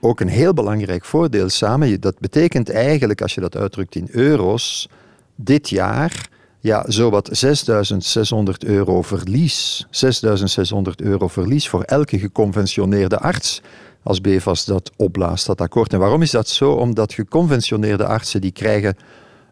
ook 0.00 0.20
een 0.20 0.28
heel 0.28 0.54
belangrijk 0.54 1.04
voordeel 1.04 1.48
samen. 1.48 2.00
Dat 2.00 2.18
betekent 2.18 2.70
eigenlijk, 2.70 3.22
als 3.22 3.34
je 3.34 3.40
dat 3.40 3.56
uitdrukt 3.56 3.94
in 3.94 4.08
euro's, 4.10 4.88
dit 5.34 5.68
jaar 5.68 6.28
ja, 6.60 6.84
zowat 6.86 7.44
6.600 7.44 8.68
euro 8.68 9.02
verlies. 9.02 9.86
6.600 9.86 10.82
euro 10.96 11.28
verlies 11.28 11.68
voor 11.68 11.82
elke 11.82 12.18
geconventioneerde 12.18 13.18
arts 13.18 13.62
als 14.02 14.20
BVAS 14.20 14.64
dat 14.64 14.90
opblaast, 14.96 15.46
dat 15.46 15.60
akkoord. 15.60 15.92
En 15.92 15.98
waarom 15.98 16.22
is 16.22 16.30
dat 16.30 16.48
zo? 16.48 16.72
Omdat 16.72 17.12
geconventioneerde 17.12 18.06
artsen 18.06 18.40
die 18.40 18.50
krijgen 18.50 18.96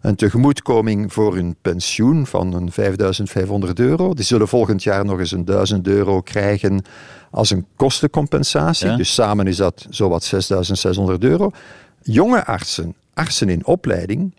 een 0.01 0.17
tegemoetkoming 0.17 1.13
voor 1.13 1.35
hun 1.35 1.57
pensioen 1.63 2.27
van 2.27 2.55
een 2.55 2.73
5500 2.73 3.79
euro. 3.79 4.15
Die 4.15 4.25
zullen 4.25 4.49
volgend 4.49 4.83
jaar 4.83 5.05
nog 5.05 5.19
eens 5.19 5.33
een 5.33 5.45
1000 5.45 5.87
euro 5.87 6.21
krijgen 6.21 6.83
als 7.31 7.51
een 7.51 7.67
kostencompensatie. 7.77 8.97
Dus 8.97 9.15
samen 9.15 9.47
is 9.47 9.57
dat 9.57 9.87
zowat 9.91 10.25
6600 10.25 11.25
euro. 11.25 11.51
Jonge 12.03 12.45
artsen, 12.45 12.95
artsen 13.15 13.49
in 13.49 13.67
opleiding, 13.67 14.35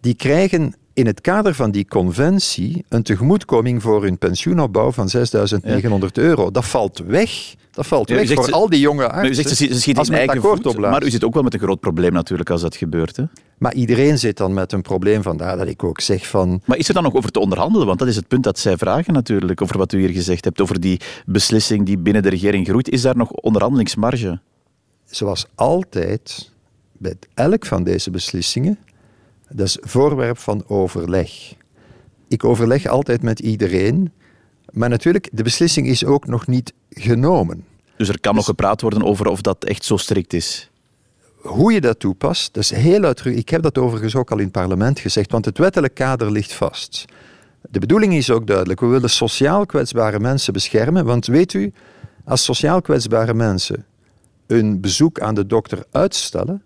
die 0.00 0.14
krijgen 0.14 0.74
in 0.92 1.06
het 1.06 1.20
kader 1.20 1.54
van 1.54 1.70
die 1.70 1.86
conventie 1.88 2.84
een 2.88 3.02
tegemoetkoming 3.02 3.82
voor 3.82 4.02
hun 4.02 4.18
pensioenopbouw 4.18 4.92
van 4.92 5.08
6.900 5.16 6.06
euro. 6.12 6.50
Dat 6.50 6.64
valt 6.64 7.02
weg. 7.06 7.54
Dat 7.70 7.86
valt 7.86 8.08
Ja, 8.08 8.14
weg 8.14 8.26
zegt 8.26 8.44
voor 8.44 8.52
al 8.52 8.68
die 8.68 8.80
jonge 8.80 9.06
Maar 9.06 9.14
u 9.14 9.16
artsen. 9.16 9.34
zegt, 9.34 9.56
ze, 9.56 9.66
ze 9.66 9.80
schiet 9.80 9.98
als 9.98 10.08
in 10.08 10.12
men 10.12 10.22
het 10.22 10.30
eigen 10.30 10.62
voet, 10.62 10.78
maar 10.78 11.04
u 11.04 11.10
zit 11.10 11.24
ook 11.24 11.34
wel 11.34 11.42
met 11.42 11.54
een 11.54 11.60
groot 11.60 11.80
probleem 11.80 12.12
natuurlijk 12.12 12.50
als 12.50 12.60
dat 12.60 12.76
gebeurt. 12.76 13.16
Hè? 13.16 13.24
Maar 13.58 13.74
iedereen 13.74 14.18
zit 14.18 14.36
dan 14.36 14.54
met 14.54 14.72
een 14.72 14.82
probleem, 14.82 15.22
vandaar 15.22 15.56
dat 15.56 15.66
ik 15.66 15.84
ook 15.84 16.00
zeg 16.00 16.26
van... 16.26 16.62
Maar 16.64 16.76
is 16.76 16.88
er 16.88 16.94
dan 16.94 17.02
nog 17.02 17.14
over 17.14 17.30
te 17.30 17.40
onderhandelen? 17.40 17.86
Want 17.86 17.98
dat 17.98 18.08
is 18.08 18.16
het 18.16 18.28
punt 18.28 18.44
dat 18.44 18.58
zij 18.58 18.76
vragen 18.76 19.12
natuurlijk, 19.12 19.62
over 19.62 19.78
wat 19.78 19.92
u 19.92 19.98
hier 19.98 20.08
gezegd 20.08 20.44
hebt, 20.44 20.60
over 20.60 20.80
die 20.80 21.00
beslissing 21.26 21.86
die 21.86 21.98
binnen 21.98 22.22
de 22.22 22.28
regering 22.28 22.66
groeit. 22.66 22.88
Is 22.88 23.02
daar 23.02 23.16
nog 23.16 23.30
onderhandelingsmarge? 23.30 24.40
zoals 25.10 25.46
altijd, 25.54 26.50
bij 26.92 27.14
elk 27.34 27.66
van 27.66 27.84
deze 27.84 28.10
beslissingen, 28.10 28.78
dat 29.52 29.66
is 29.66 29.78
voorwerp 29.80 30.38
van 30.38 30.64
overleg. 30.66 31.30
Ik 32.28 32.44
overleg 32.44 32.86
altijd 32.86 33.22
met 33.22 33.40
iedereen, 33.40 34.12
maar 34.72 34.88
natuurlijk, 34.88 35.28
de 35.32 35.42
beslissing 35.42 35.86
is 35.86 36.04
ook 36.04 36.26
nog 36.26 36.46
niet 36.46 36.72
genomen. 36.90 37.64
Dus 37.96 38.08
er 38.08 38.20
kan 38.20 38.34
nog 38.34 38.44
gepraat 38.44 38.80
worden 38.80 39.02
over 39.02 39.26
of 39.26 39.40
dat 39.40 39.64
echt 39.64 39.84
zo 39.84 39.96
strikt 39.96 40.32
is. 40.32 40.70
Hoe 41.36 41.72
je 41.72 41.80
dat 41.80 41.98
toepast, 41.98 42.54
dat 42.54 42.62
is 42.62 42.70
heel 42.70 43.04
uitdrukkelijk. 43.04 43.38
Ik 43.38 43.48
heb 43.48 43.62
dat 43.62 43.78
overigens 43.78 44.16
ook 44.16 44.30
al 44.30 44.36
in 44.36 44.42
het 44.42 44.52
parlement 44.52 44.98
gezegd, 44.98 45.30
want 45.30 45.44
het 45.44 45.58
wettelijk 45.58 45.94
kader 45.94 46.30
ligt 46.30 46.52
vast. 46.52 47.04
De 47.70 47.78
bedoeling 47.78 48.14
is 48.14 48.30
ook 48.30 48.46
duidelijk. 48.46 48.80
We 48.80 48.86
willen 48.86 49.10
sociaal 49.10 49.66
kwetsbare 49.66 50.20
mensen 50.20 50.52
beschermen, 50.52 51.04
want 51.04 51.26
weet 51.26 51.52
u, 51.52 51.72
als 52.24 52.44
sociaal 52.44 52.80
kwetsbare 52.80 53.34
mensen 53.34 53.86
een 54.46 54.80
bezoek 54.80 55.20
aan 55.20 55.34
de 55.34 55.46
dokter 55.46 55.84
uitstellen, 55.90 56.62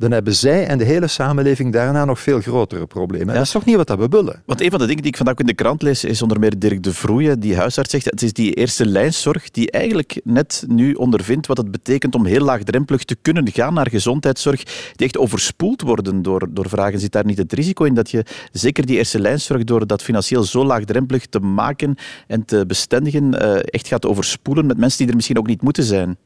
dan 0.00 0.10
hebben 0.10 0.34
zij 0.34 0.66
en 0.66 0.78
de 0.78 0.84
hele 0.84 1.06
samenleving 1.06 1.72
daarna 1.72 2.04
nog 2.04 2.20
veel 2.20 2.40
grotere 2.40 2.86
problemen. 2.86 3.28
En 3.28 3.34
Dat 3.34 3.42
is 3.42 3.50
toch 3.50 3.64
niet 3.64 3.76
wat 3.76 3.86
dat 3.86 3.98
we 3.98 4.08
willen? 4.08 4.42
Want 4.46 4.60
een 4.60 4.70
van 4.70 4.78
de 4.78 4.86
dingen 4.86 5.02
die 5.02 5.10
ik 5.10 5.16
vandaag 5.16 5.36
in 5.36 5.46
de 5.46 5.54
krant 5.54 5.82
lees, 5.82 6.04
is 6.04 6.22
onder 6.22 6.40
meer 6.40 6.58
Dirk 6.58 6.82
de 6.82 6.94
Vroeje, 6.94 7.38
die 7.38 7.56
huisarts 7.56 7.90
zegt, 7.90 8.04
het 8.04 8.22
is 8.22 8.32
die 8.32 8.52
eerste 8.52 8.86
lijnszorg 8.86 9.50
die 9.50 9.70
eigenlijk 9.70 10.20
net 10.24 10.64
nu 10.68 10.94
ondervindt 10.94 11.46
wat 11.46 11.56
het 11.56 11.70
betekent 11.70 12.14
om 12.14 12.24
heel 12.24 12.44
laagdrempelig 12.44 13.04
te 13.04 13.16
kunnen 13.22 13.52
gaan 13.52 13.74
naar 13.74 13.90
gezondheidszorg, 13.90 14.64
die 14.96 15.06
echt 15.06 15.18
overspoeld 15.18 15.82
worden 15.82 16.22
door, 16.22 16.48
door 16.50 16.68
vragen. 16.68 17.00
Zit 17.00 17.12
daar 17.12 17.24
niet 17.24 17.38
het 17.38 17.52
risico 17.52 17.84
in 17.84 17.94
dat 17.94 18.10
je 18.10 18.24
zeker 18.52 18.86
die 18.86 18.96
eerste 18.96 19.20
lijnszorg 19.20 19.64
door 19.64 19.86
dat 19.86 20.02
financieel 20.02 20.42
zo 20.42 20.64
laagdrempelig 20.64 21.26
te 21.26 21.40
maken 21.40 21.94
en 22.26 22.44
te 22.44 22.64
bestendigen, 22.66 23.40
eh, 23.40 23.54
echt 23.64 23.88
gaat 23.88 24.06
overspoelen 24.06 24.66
met 24.66 24.78
mensen 24.78 24.98
die 24.98 25.08
er 25.08 25.14
misschien 25.14 25.38
ook 25.38 25.46
niet 25.46 25.62
moeten 25.62 25.84
zijn? 25.84 26.16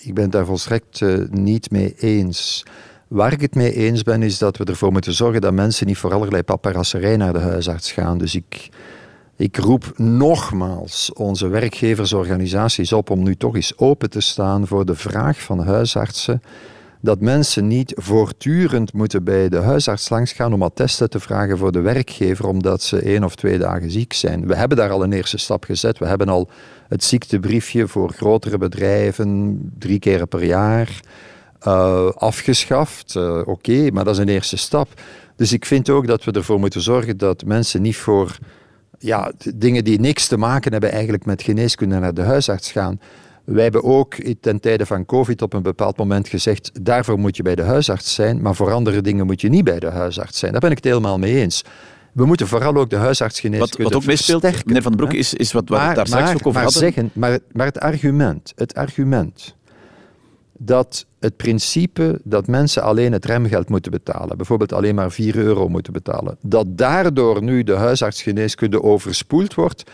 Ik 0.00 0.14
ben 0.14 0.30
daar 0.30 0.46
volstrekt 0.46 1.02
eh, 1.02 1.18
niet 1.30 1.70
mee 1.70 1.94
eens. 1.98 2.64
Waar 3.08 3.32
ik 3.32 3.40
het 3.40 3.54
mee 3.54 3.72
eens 3.72 4.02
ben, 4.02 4.22
is 4.22 4.38
dat 4.38 4.56
we 4.56 4.64
ervoor 4.64 4.92
moeten 4.92 5.12
zorgen 5.12 5.40
dat 5.40 5.52
mensen 5.52 5.86
niet 5.86 5.98
voor 5.98 6.12
allerlei 6.12 6.42
paparasserij 6.42 7.16
naar 7.16 7.32
de 7.32 7.38
huisarts 7.38 7.92
gaan. 7.92 8.18
Dus 8.18 8.34
ik, 8.34 8.68
ik 9.36 9.56
roep 9.56 9.92
nogmaals 9.96 11.12
onze 11.12 11.48
werkgeversorganisaties 11.48 12.92
op 12.92 13.10
om 13.10 13.22
nu 13.22 13.36
toch 13.36 13.54
eens 13.54 13.78
open 13.78 14.10
te 14.10 14.20
staan 14.20 14.66
voor 14.66 14.86
de 14.86 14.94
vraag 14.94 15.40
van 15.40 15.64
huisartsen 15.64 16.42
dat 17.06 17.20
mensen 17.20 17.66
niet 17.66 17.92
voortdurend 17.96 18.92
moeten 18.92 19.24
bij 19.24 19.48
de 19.48 19.56
huisarts 19.56 20.08
langsgaan 20.08 20.52
om 20.52 20.62
attesten 20.62 21.10
te 21.10 21.20
vragen 21.20 21.58
voor 21.58 21.72
de 21.72 21.80
werkgever 21.80 22.46
omdat 22.46 22.82
ze 22.82 23.00
één 23.00 23.24
of 23.24 23.34
twee 23.34 23.58
dagen 23.58 23.90
ziek 23.90 24.12
zijn. 24.12 24.46
We 24.46 24.56
hebben 24.56 24.76
daar 24.76 24.90
al 24.90 25.02
een 25.02 25.12
eerste 25.12 25.38
stap 25.38 25.64
gezet. 25.64 25.98
We 25.98 26.06
hebben 26.06 26.28
al 26.28 26.48
het 26.88 27.04
ziektebriefje 27.04 27.88
voor 27.88 28.12
grotere 28.12 28.58
bedrijven 28.58 29.58
drie 29.78 29.98
keer 29.98 30.26
per 30.26 30.44
jaar 30.44 31.00
eh, 31.60 32.10
afgeschaft. 32.10 33.16
Eh, 33.16 33.40
Oké, 33.44 33.90
maar 33.90 34.04
dat 34.04 34.14
is 34.14 34.20
een 34.20 34.28
eerste 34.28 34.56
stap. 34.56 34.88
Dus 35.36 35.52
ik 35.52 35.64
vind 35.64 35.90
ook 35.90 36.06
dat 36.06 36.24
we 36.24 36.32
ervoor 36.32 36.58
moeten 36.58 36.80
zorgen 36.80 37.16
dat 37.16 37.44
mensen 37.44 37.82
niet 37.82 37.96
voor 37.96 38.38
ja, 38.98 39.32
dingen 39.54 39.84
die 39.84 40.00
niks 40.00 40.26
te 40.26 40.36
maken 40.36 40.72
hebben 40.72 40.92
eigenlijk 40.92 41.24
met 41.24 41.42
geneeskunde 41.42 41.98
naar 41.98 42.14
de 42.14 42.22
huisarts 42.22 42.72
gaan. 42.72 43.00
Wij 43.46 43.62
hebben 43.62 43.84
ook 43.84 44.14
ten 44.40 44.60
tijde 44.60 44.86
van 44.86 45.04
COVID 45.04 45.42
op 45.42 45.52
een 45.52 45.62
bepaald 45.62 45.96
moment 45.96 46.28
gezegd, 46.28 46.84
daarvoor 46.84 47.18
moet 47.18 47.36
je 47.36 47.42
bij 47.42 47.54
de 47.54 47.62
huisarts 47.62 48.14
zijn, 48.14 48.42
maar 48.42 48.54
voor 48.54 48.72
andere 48.72 49.00
dingen 49.00 49.26
moet 49.26 49.40
je 49.40 49.48
niet 49.48 49.64
bij 49.64 49.78
de 49.78 49.90
huisarts 49.90 50.38
zijn. 50.38 50.52
Daar 50.52 50.60
ben 50.60 50.70
ik 50.70 50.76
het 50.76 50.84
helemaal 50.84 51.18
mee 51.18 51.40
eens. 51.40 51.64
We 52.12 52.26
moeten 52.26 52.46
vooral 52.46 52.76
ook 52.76 52.90
de 52.90 52.96
Wat, 52.96 53.04
huisartsgeneeskunde 53.04 53.82
wat 53.84 53.94
ook 53.94 54.04
meespeelt, 54.04 54.42
meneer 54.42 54.82
Van 54.82 54.92
den 54.92 55.00
Broek, 55.00 55.12
is, 55.12 55.34
is 55.34 55.52
wat, 55.52 55.68
we 55.68 55.74
daar 55.74 55.94
maar, 55.94 56.06
straks 56.06 56.30
ook 56.30 56.46
over 56.46 56.52
maar 56.52 56.62
hadden. 56.62 56.80
Zeggen, 56.80 57.10
maar, 57.12 57.38
maar 57.52 57.66
het 57.66 57.80
argument, 57.80 58.52
het 58.56 58.74
argument 58.74 59.54
dat 60.58 61.06
het 61.18 61.36
principe 61.36 62.20
dat 62.24 62.46
mensen 62.46 62.82
alleen 62.82 63.12
het 63.12 63.24
remgeld 63.24 63.68
moeten 63.68 63.90
betalen, 63.90 64.36
bijvoorbeeld 64.36 64.72
alleen 64.72 64.94
maar 64.94 65.12
4 65.12 65.36
euro 65.36 65.68
moeten 65.68 65.92
betalen, 65.92 66.36
dat 66.40 66.78
daardoor 66.78 67.42
nu 67.42 67.62
de 67.62 67.74
huisartsgeneeskunde 67.74 68.82
overspoeld 68.82 69.54
wordt, 69.54 69.90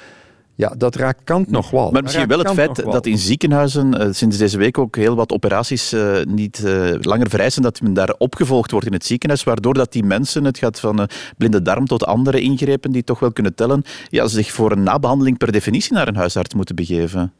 ja, 0.62 0.74
dat 0.76 0.94
raakt 0.94 1.20
kant 1.24 1.50
nog 1.50 1.70
wel. 1.70 1.90
Maar 1.90 2.02
misschien 2.02 2.28
wel 2.28 2.38
het 2.38 2.50
feit 2.50 2.84
dat 2.84 3.06
in 3.06 3.18
ziekenhuizen 3.18 4.00
eh, 4.00 4.08
sinds 4.12 4.38
deze 4.38 4.58
week 4.58 4.78
ook 4.78 4.96
heel 4.96 5.14
wat 5.14 5.32
operaties 5.32 5.92
eh, 5.92 6.22
niet 6.24 6.64
eh, 6.64 6.90
langer 7.00 7.30
vereisen, 7.30 7.62
dat 7.62 7.80
men 7.80 7.94
daar 7.94 8.14
opgevolgd 8.18 8.70
wordt 8.70 8.86
in 8.86 8.92
het 8.92 9.04
ziekenhuis, 9.04 9.44
waardoor 9.44 9.74
dat 9.74 9.92
die 9.92 10.04
mensen, 10.04 10.44
het 10.44 10.58
gaat 10.58 10.80
van 10.80 11.08
blinde 11.36 11.62
darm 11.62 11.86
tot 11.86 12.04
andere 12.04 12.40
ingrepen 12.40 12.92
die 12.92 13.04
toch 13.04 13.18
wel 13.18 13.32
kunnen 13.32 13.54
tellen, 13.54 13.82
ja, 14.08 14.26
zich 14.26 14.52
voor 14.52 14.72
een 14.72 14.82
nabehandeling 14.82 15.38
per 15.38 15.52
definitie 15.52 15.92
naar 15.92 16.08
een 16.08 16.16
huisarts 16.16 16.54
moeten 16.54 16.74
begeven. 16.74 17.32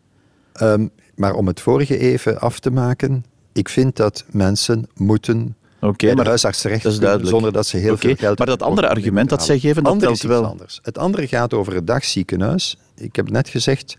Ehm, 0.53 0.87
maar 1.15 1.35
om 1.35 1.47
het 1.47 1.61
vorige 1.61 1.99
even 1.99 2.41
af 2.41 2.59
te 2.59 2.71
maken, 2.71 3.25
ik 3.53 3.69
vind 3.69 3.97
dat 3.97 4.25
mensen 4.31 4.87
moeten 4.95 5.57
Maar 6.15 6.27
huisarts 6.27 6.61
terecht 6.61 6.83
dat 6.83 6.93
is 6.93 6.99
duidelijk. 6.99 7.31
zonder 7.31 7.53
dat 7.53 7.67
ze 7.67 7.77
heel 7.77 7.97
veel 7.97 8.15
geld 8.17 8.39
maar 8.39 8.47
dat 8.47 8.63
andere 8.63 8.89
argument 8.89 9.29
dat 9.29 9.45
zij 9.45 9.59
geven, 9.59 9.83
dat 9.83 9.99
telt 10.01 10.23
wel. 10.23 10.45
anders. 10.47 10.79
Het 10.83 10.99
andere 10.99 11.27
gaat 11.29 11.55
over 11.55 11.75
het 11.75 11.87
dagziekenhuis. 11.87 12.77
Ik 12.97 13.17
heb 13.17 13.31
net 13.31 13.49
gezegd, 13.49 13.97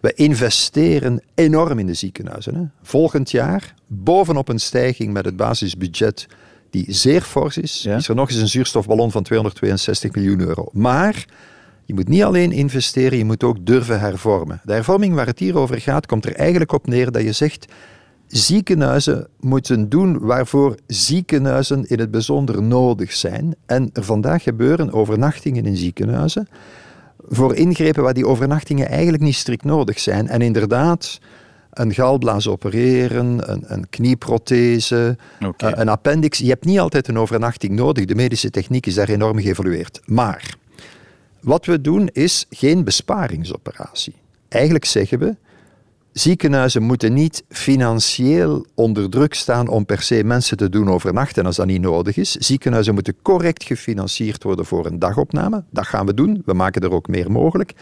we 0.00 0.12
investeren 0.14 1.22
enorm 1.34 1.78
in 1.78 1.86
de 1.86 1.94
ziekenhuizen. 1.94 2.54
Hè. 2.54 2.62
Volgend 2.82 3.30
jaar, 3.30 3.74
bovenop 3.86 4.48
een 4.48 4.58
stijging 4.58 5.12
met 5.12 5.24
het 5.24 5.36
basisbudget 5.36 6.26
die 6.70 6.84
zeer 6.88 7.20
fors 7.22 7.56
is, 7.58 7.82
Ja. 7.82 7.96
is 7.96 8.08
er 8.08 8.14
nog 8.14 8.30
eens 8.30 8.38
een 8.40 8.48
zuurstofballon 8.48 9.10
van 9.10 9.22
262 9.22 10.14
miljoen 10.14 10.40
euro. 10.40 10.68
Maar 10.72 11.24
je 11.84 11.94
moet 11.94 12.08
niet 12.08 12.22
alleen 12.22 12.52
investeren, 12.52 13.18
je 13.18 13.24
moet 13.24 13.44
ook 13.44 13.66
durven 13.66 14.00
hervormen. 14.00 14.60
De 14.64 14.72
hervorming 14.72 15.14
waar 15.14 15.26
het 15.26 15.38
hier 15.38 15.58
over 15.58 15.80
gaat, 15.80 16.06
komt 16.06 16.24
er 16.26 16.34
eigenlijk 16.34 16.72
op 16.72 16.86
neer 16.86 17.12
dat 17.12 17.22
je 17.22 17.32
zegt 17.32 17.66
ziekenhuizen 18.36 19.28
moeten 19.40 19.88
doen 19.88 20.18
waarvoor 20.18 20.76
ziekenhuizen 20.86 21.88
in 21.88 21.98
het 21.98 22.10
bijzonder 22.10 22.62
nodig 22.62 23.12
zijn. 23.12 23.54
En 23.66 23.90
er 23.92 24.04
vandaag 24.04 24.42
gebeuren 24.42 24.92
overnachtingen 24.92 25.66
in 25.66 25.76
ziekenhuizen 25.76 26.48
voor 27.28 27.54
ingrepen 27.54 28.02
waar 28.02 28.14
die 28.14 28.26
overnachtingen 28.26 28.88
eigenlijk 28.88 29.22
niet 29.22 29.34
strikt 29.34 29.64
nodig 29.64 30.00
zijn. 30.00 30.28
En 30.28 30.42
inderdaad, 30.42 31.20
een 31.70 31.94
galblaas 31.94 32.48
opereren, 32.48 33.50
een, 33.52 33.64
een 33.66 33.88
knieprothese, 33.90 35.16
eh, 35.56 35.70
een 35.74 35.88
appendix. 35.88 36.38
Je 36.38 36.48
hebt 36.48 36.64
niet 36.64 36.78
altijd 36.78 37.08
een 37.08 37.18
overnachting 37.18 37.72
nodig. 37.72 38.04
De 38.04 38.14
medische 38.14 38.50
techniek 38.50 38.86
is 38.86 38.94
daar 38.94 39.08
enorm 39.08 39.38
geëvolueerd. 39.38 40.00
Maar 40.04 40.54
wat 41.40 41.66
we 41.66 41.80
doen 41.80 42.08
is 42.12 42.46
geen 42.50 42.84
besparingsoperatie. 42.84 44.14
Eigenlijk 44.48 44.84
zeggen 44.84 45.18
we, 45.18 45.36
ziekenhuizen 46.14 46.82
moeten 46.82 47.12
niet 47.12 47.44
financieel 47.48 48.66
onder 48.74 49.10
druk 49.10 49.34
staan 49.34 49.68
om 49.68 49.86
per 49.86 50.02
se 50.02 50.24
mensen 50.24 50.56
te 50.56 50.68
doen 50.68 50.90
overnachten 50.90 51.46
als 51.46 51.56
dat 51.56 51.66
niet 51.66 51.80
nodig 51.80 52.16
is. 52.16 52.30
Ziekenhuizen 52.30 52.94
moeten 52.94 53.16
correct 53.22 53.64
gefinancierd 53.64 54.42
worden 54.42 54.64
voor 54.66 54.86
een 54.86 54.98
dagopname. 54.98 55.64
Dat 55.70 55.86
gaan 55.86 56.06
we 56.06 56.14
doen. 56.14 56.42
We 56.44 56.52
maken 56.52 56.82
er 56.82 56.90
ook 56.92 57.08
meer 57.08 57.30
mogelijk. 57.30 57.72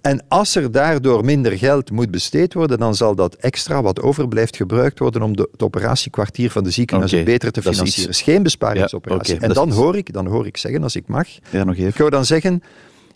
En 0.00 0.24
als 0.28 0.54
er 0.54 0.70
daardoor 0.72 1.24
minder 1.24 1.58
geld 1.58 1.90
moet 1.90 2.10
besteed 2.10 2.54
worden, 2.54 2.78
dan 2.78 2.94
zal 2.94 3.14
dat 3.14 3.34
extra 3.34 3.82
wat 3.82 4.00
overblijft 4.00 4.56
gebruikt 4.56 4.98
worden 4.98 5.22
om 5.22 5.36
de, 5.36 5.48
het 5.52 5.62
operatiekwartier 5.62 6.50
van 6.50 6.64
de 6.64 6.70
ziekenhuizen 6.70 7.24
beter 7.24 7.52
te 7.52 7.58
is 7.60 7.64
financieren. 7.66 8.10
iets- 8.10 8.18
is 8.18 8.24
geen 8.24 8.42
besparingsoperatie. 8.42 9.34
Ja, 9.34 9.40
en 9.40 9.52
dan 9.52 9.68
is- 9.68 9.74
hoor, 9.74 9.96
ik, 9.96 10.12
dan 10.12 10.26
hoor 10.26 10.46
ik 10.46 10.56
zeggen, 10.56 10.82
als 10.82 10.96
ik 10.96 11.06
mag, 11.06 11.26
Ja, 11.50 11.64
nog 11.64 11.74
ik 11.74 11.96
wou 11.96 12.10
dan 12.10 12.24
zeggen, 12.24 12.62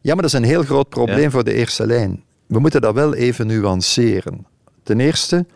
ja, 0.00 0.12
maar 0.14 0.22
dat 0.22 0.32
is 0.32 0.38
een 0.38 0.44
heel 0.44 0.62
groot 0.62 0.88
probleem 0.88 1.18
Ja. 1.20 1.30
voor 1.30 1.44
de 1.44 1.54
eerste 1.54 1.86
lijn. 1.86 2.22
We 2.54 2.60
moeten 2.60 2.80
dat 2.80 2.94
wel 2.94 3.14
even 3.14 3.46
nuanceren. 3.46 4.46
Ten 4.82 5.00
eerste, 5.00 5.46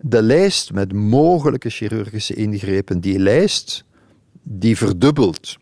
de 0.00 0.22
lijst 0.22 0.72
met 0.72 0.92
mogelijke 0.92 1.70
chirurgische 1.70 2.34
ingrepen, 2.34 3.00
die 3.00 3.18
lijst, 3.18 3.84
die 4.42 4.76
verdubbelt. 4.76 5.56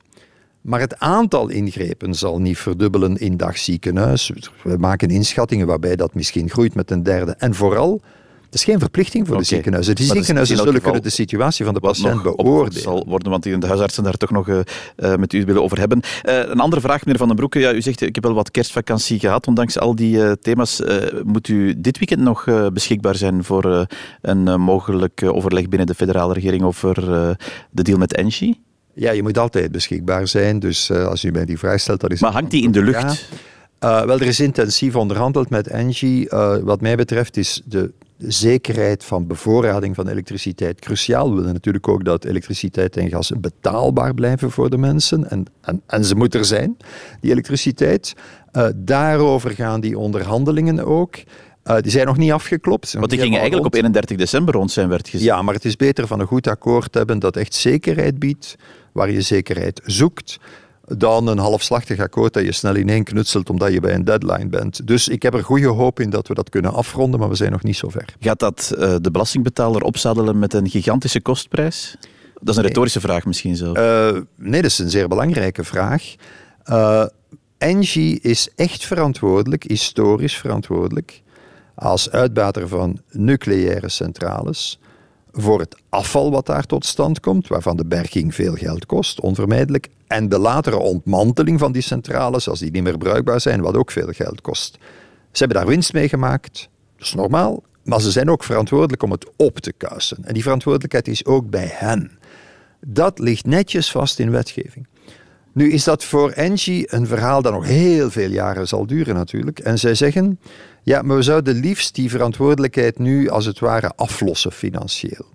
Maar 0.60 0.80
het 0.80 0.98
aantal 0.98 1.48
ingrepen 1.48 2.14
zal 2.14 2.40
niet 2.40 2.58
verdubbelen 2.58 3.16
in 3.16 3.36
dagziekenhuis. 3.36 4.32
We 4.62 4.76
maken 4.76 5.08
inschattingen 5.08 5.66
waarbij 5.66 5.96
dat 5.96 6.14
misschien 6.14 6.50
groeit 6.50 6.74
met 6.74 6.90
een 6.90 7.02
derde. 7.02 7.32
En 7.32 7.54
vooral, 7.54 8.00
het 8.50 8.58
is 8.58 8.64
geen 8.64 8.78
verplichting 8.78 9.26
voor 9.26 9.36
de 9.36 9.44
ziekenhuizen. 9.44 9.94
De 9.94 10.06
Maar 10.06 10.16
ziekenhuizen 10.16 10.56
zullen 10.56 10.80
kunnen 10.80 11.02
de 11.02 11.10
situatie 11.10 11.64
van 11.64 11.74
de 11.74 11.80
patiënt 11.80 12.22
beoordelen. 12.22 12.82
zal 12.82 13.04
worden, 13.08 13.30
want 13.30 13.42
de 13.42 13.66
huisartsen 13.66 14.02
daar 14.02 14.16
toch 14.16 14.30
nog 14.30 14.48
eh, 14.48 14.60
eh, 14.96 15.18
met 15.18 15.32
u 15.32 15.44
willen 15.44 15.62
over 15.62 15.78
hebben. 15.78 16.00
Eh, 16.22 16.38
een 16.38 16.60
andere 16.60 16.80
vraag, 16.80 17.04
meneer 17.04 17.18
Van 17.18 17.26
den 17.26 17.36
Broeke. 17.36 17.58
Ja, 17.58 17.72
u 17.72 17.82
zegt, 17.82 18.00
ik 18.00 18.14
heb 18.14 18.24
wel 18.24 18.34
wat 18.34 18.50
kerstvakantie 18.50 19.18
gehad, 19.18 19.46
ondanks 19.46 19.78
al 19.78 19.94
die 19.94 20.38
thema's. 20.38 20.82
Moet 21.24 21.48
u 21.48 21.80
dit 21.80 21.98
weekend 21.98 22.20
nog 22.20 22.44
beschikbaar 22.72 23.14
zijn 23.14 23.44
voor 23.44 23.86
een 24.20 24.60
mogelijk 24.60 25.22
overleg 25.24 25.68
binnen 25.68 25.86
de 25.86 25.94
federale 25.94 26.34
regering 26.34 26.62
over 26.62 26.94
de 27.70 27.82
deal 27.82 27.98
met 27.98 28.14
Engie? 28.14 28.62
Ja, 28.94 29.10
je 29.10 29.22
moet 29.22 29.38
altijd 29.38 29.72
beschikbaar 29.72 30.28
zijn. 30.28 30.58
Dus 30.58 30.90
als 30.90 31.24
u 31.24 31.30
mij 31.30 31.44
die 31.44 31.58
vraag 31.58 31.80
stelt, 31.80 32.00
dat 32.00 32.12
is. 32.12 32.20
Maar 32.20 32.32
hangt 32.32 32.50
die 32.50 32.62
in 32.62 32.72
de 32.72 32.82
lucht? 32.82 33.00
Ja. 33.00 33.36
Uh, 33.84 34.02
wel, 34.02 34.20
er 34.20 34.26
is 34.26 34.40
intensief 34.40 34.96
onderhandeld 34.96 35.50
met 35.50 35.66
Engie. 35.66 36.26
Uh, 36.30 36.56
wat 36.62 36.80
mij 36.80 36.96
betreft 36.96 37.36
is 37.36 37.62
de 37.64 37.90
zekerheid 38.18 39.04
van 39.04 39.26
bevoorrading 39.26 39.94
van 39.94 40.08
elektriciteit 40.08 40.80
cruciaal. 40.80 41.30
We 41.30 41.36
willen 41.36 41.52
natuurlijk 41.52 41.88
ook 41.88 42.04
dat 42.04 42.24
elektriciteit 42.24 42.96
en 42.96 43.08
gas 43.08 43.32
betaalbaar 43.40 44.14
blijven 44.14 44.50
voor 44.50 44.70
de 44.70 44.78
mensen. 44.78 45.30
En, 45.30 45.46
en, 45.60 45.82
en 45.86 46.04
ze 46.04 46.14
moet 46.14 46.34
er 46.34 46.44
zijn, 46.44 46.76
die 47.20 47.30
elektriciteit. 47.30 48.14
daarover 48.76 49.50
gaan 49.50 49.80
die 49.80 49.98
onderhandelingen 49.98 50.84
ook. 50.84 51.16
Uh, 51.68 51.76
die 51.80 51.90
zijn 51.90 52.06
nog 52.06 52.16
niet 52.16 52.32
afgeklopt. 52.32 52.92
Want 52.92 53.10
die 53.10 53.18
gingen 53.18 53.38
eigenlijk 53.38 53.66
op 53.66 53.74
31 53.74 54.16
december 54.16 54.54
rond 54.54 54.70
zijn, 54.70 54.88
werd 54.88 55.08
gezien. 55.08 55.26
Ja, 55.26 55.42
maar 55.42 55.54
het 55.54 55.64
is 55.64 55.76
beter 55.76 56.06
van 56.06 56.20
een 56.20 56.26
goed 56.26 56.46
akkoord 56.46 56.94
hebben 56.94 57.18
dat 57.18 57.36
echt 57.36 57.54
zekerheid 57.54 58.18
biedt, 58.18 58.56
waar 58.92 59.10
je 59.10 59.20
zekerheid 59.20 59.80
zoekt, 59.84 60.38
dan 60.96 61.26
een 61.26 61.38
halfslachtig 61.38 62.00
akkoord 62.00 62.32
dat 62.32 62.44
je 62.44 62.52
snel 62.52 62.76
ineen 62.76 63.04
knutselt 63.04 63.50
omdat 63.50 63.72
je 63.72 63.80
bij 63.80 63.94
een 63.94 64.04
deadline 64.04 64.48
bent. 64.48 64.86
Dus 64.86 65.08
ik 65.08 65.22
heb 65.22 65.34
er 65.34 65.44
goede 65.44 65.66
hoop 65.66 66.00
in 66.00 66.10
dat 66.10 66.28
we 66.28 66.34
dat 66.34 66.48
kunnen 66.48 66.72
afronden, 66.72 67.20
maar 67.20 67.28
we 67.28 67.34
zijn 67.34 67.52
nog 67.52 67.62
niet 67.62 67.76
zo 67.76 67.88
ver. 67.88 68.04
Gaat 68.20 68.38
dat 68.38 68.74
uh, 68.78 68.94
de 69.00 69.10
belastingbetaler 69.10 69.82
opzadelen 69.82 70.38
met 70.38 70.54
een 70.54 70.68
gigantische 70.68 71.20
kostprijs? 71.20 71.96
Dat 72.40 72.48
is 72.48 72.56
een 72.56 72.66
retorische 72.66 73.00
vraag 73.00 73.24
misschien 73.24 73.56
zo. 73.56 73.72
Uh, 73.72 74.20
nee, 74.36 74.62
dat 74.62 74.70
is 74.70 74.78
een 74.78 74.90
zeer 74.90 75.08
belangrijke 75.08 75.64
vraag. 75.64 76.14
Uh, 76.66 77.04
Engie 77.58 78.20
is 78.20 78.48
echt 78.56 78.86
verantwoordelijk, 78.86 79.64
historisch 79.64 80.36
verantwoordelijk, 80.36 81.22
als 81.74 82.10
uitbater 82.10 82.68
van 82.68 83.00
nucleaire 83.10 83.88
centrales 83.88 84.78
voor 85.32 85.60
het 85.60 85.76
afval 85.88 86.30
wat 86.30 86.46
daar 86.46 86.66
tot 86.66 86.84
stand 86.86 87.20
komt, 87.20 87.48
waarvan 87.48 87.76
de 87.76 87.86
berging 87.86 88.34
veel 88.34 88.54
geld 88.54 88.86
kost, 88.86 89.20
onvermijdelijk, 89.20 89.88
en 90.06 90.28
de 90.28 90.38
latere 90.38 90.76
ontmanteling 90.76 91.58
van 91.58 91.72
die 91.72 91.82
centrales 91.82 92.48
als 92.48 92.58
die 92.58 92.70
niet 92.70 92.82
meer 92.82 92.98
bruikbaar 92.98 93.40
zijn, 93.40 93.60
wat 93.60 93.76
ook 93.76 93.90
veel 93.90 94.10
geld 94.12 94.40
kost. 94.40 94.78
Ze 95.32 95.44
hebben 95.44 95.56
daar 95.56 95.66
winst 95.66 95.92
mee 95.92 96.08
gemaakt, 96.08 96.68
dat 96.96 97.06
is 97.06 97.14
normaal, 97.14 97.62
maar 97.84 98.00
ze 98.00 98.10
zijn 98.10 98.30
ook 98.30 98.44
verantwoordelijk 98.44 99.02
om 99.02 99.10
het 99.10 99.26
op 99.36 99.58
te 99.58 99.72
kuisen. 99.72 100.24
En 100.24 100.34
die 100.34 100.42
verantwoordelijkheid 100.42 101.08
is 101.08 101.24
ook 101.24 101.50
bij 101.50 101.70
hen. 101.72 102.18
Dat 102.80 103.18
ligt 103.18 103.46
netjes 103.46 103.90
vast 103.90 104.18
in 104.18 104.30
wetgeving. 104.30 104.86
Nu 105.58 105.72
is 105.72 105.84
dat 105.84 106.04
voor 106.04 106.30
Engie 106.30 106.94
een 106.94 107.06
verhaal 107.06 107.42
dat 107.42 107.52
nog 107.52 107.66
heel 107.66 108.10
veel 108.10 108.30
jaren 108.30 108.68
zal 108.68 108.86
duren 108.86 109.14
natuurlijk. 109.14 109.58
En 109.58 109.78
zij 109.78 109.94
zeggen, 109.94 110.40
ja, 110.82 111.02
maar 111.02 111.16
we 111.16 111.22
zouden 111.22 111.60
liefst 111.60 111.94
die 111.94 112.10
verantwoordelijkheid 112.10 112.98
nu 112.98 113.28
als 113.28 113.44
het 113.44 113.58
ware 113.58 113.92
aflossen 113.96 114.52
financieel. 114.52 115.26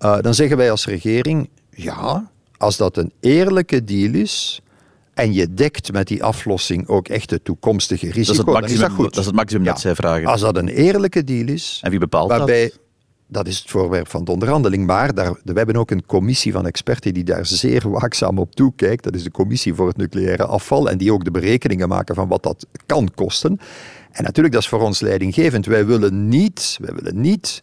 Uh, 0.00 0.20
dan 0.20 0.34
zeggen 0.34 0.56
wij 0.56 0.70
als 0.70 0.86
regering, 0.86 1.48
ja, 1.70 2.30
als 2.56 2.76
dat 2.76 2.96
een 2.96 3.12
eerlijke 3.20 3.84
deal 3.84 4.14
is, 4.14 4.60
en 5.14 5.32
je 5.32 5.54
dekt 5.54 5.92
met 5.92 6.06
die 6.06 6.24
aflossing 6.24 6.88
ook 6.88 7.08
echt 7.08 7.30
het 7.30 7.44
toekomstige 7.44 8.10
risico, 8.10 8.24
dat 8.24 8.30
is 8.30 8.38
het 8.38 8.46
maximum, 8.46 8.74
is 8.74 8.80
dat 8.80 8.90
goed. 8.90 9.14
Dat 9.14 9.18
is 9.18 9.26
het 9.26 9.34
maximum 9.34 9.64
ja, 9.64 9.70
dat 9.70 9.80
zij 9.80 9.94
vragen. 9.94 10.26
Als 10.26 10.40
dat 10.40 10.56
een 10.56 10.68
eerlijke 10.68 11.24
deal 11.24 11.46
is... 11.46 11.80
En 11.82 11.90
wie 11.90 11.98
bepaalt 11.98 12.30
waarbij, 12.30 12.64
dat? 12.64 12.78
Dat 13.30 13.46
is 13.46 13.58
het 13.58 13.70
voorwerp 13.70 14.08
van 14.08 14.24
de 14.24 14.30
onderhandeling. 14.30 14.86
Maar 14.86 15.14
daar, 15.14 15.40
we 15.44 15.52
hebben 15.52 15.76
ook 15.76 15.90
een 15.90 16.06
commissie 16.06 16.52
van 16.52 16.66
experten 16.66 17.14
die 17.14 17.24
daar 17.24 17.46
zeer 17.46 17.90
waakzaam 17.90 18.38
op 18.38 18.54
toekijkt. 18.54 19.04
Dat 19.04 19.14
is 19.14 19.22
de 19.22 19.30
commissie 19.30 19.74
voor 19.74 19.86
het 19.86 19.96
nucleaire 19.96 20.46
afval. 20.46 20.90
En 20.90 20.98
die 20.98 21.12
ook 21.12 21.24
de 21.24 21.30
berekeningen 21.30 21.88
maken 21.88 22.14
van 22.14 22.28
wat 22.28 22.42
dat 22.42 22.66
kan 22.86 23.10
kosten. 23.14 23.60
En 24.10 24.24
natuurlijk, 24.24 24.54
dat 24.54 24.62
is 24.62 24.68
voor 24.68 24.80
ons 24.80 25.00
leidinggevend. 25.00 25.66
Wij 25.66 25.86
willen 25.86 26.28
niet, 26.28 26.78
wij 26.80 26.94
willen 26.94 27.20
niet 27.20 27.62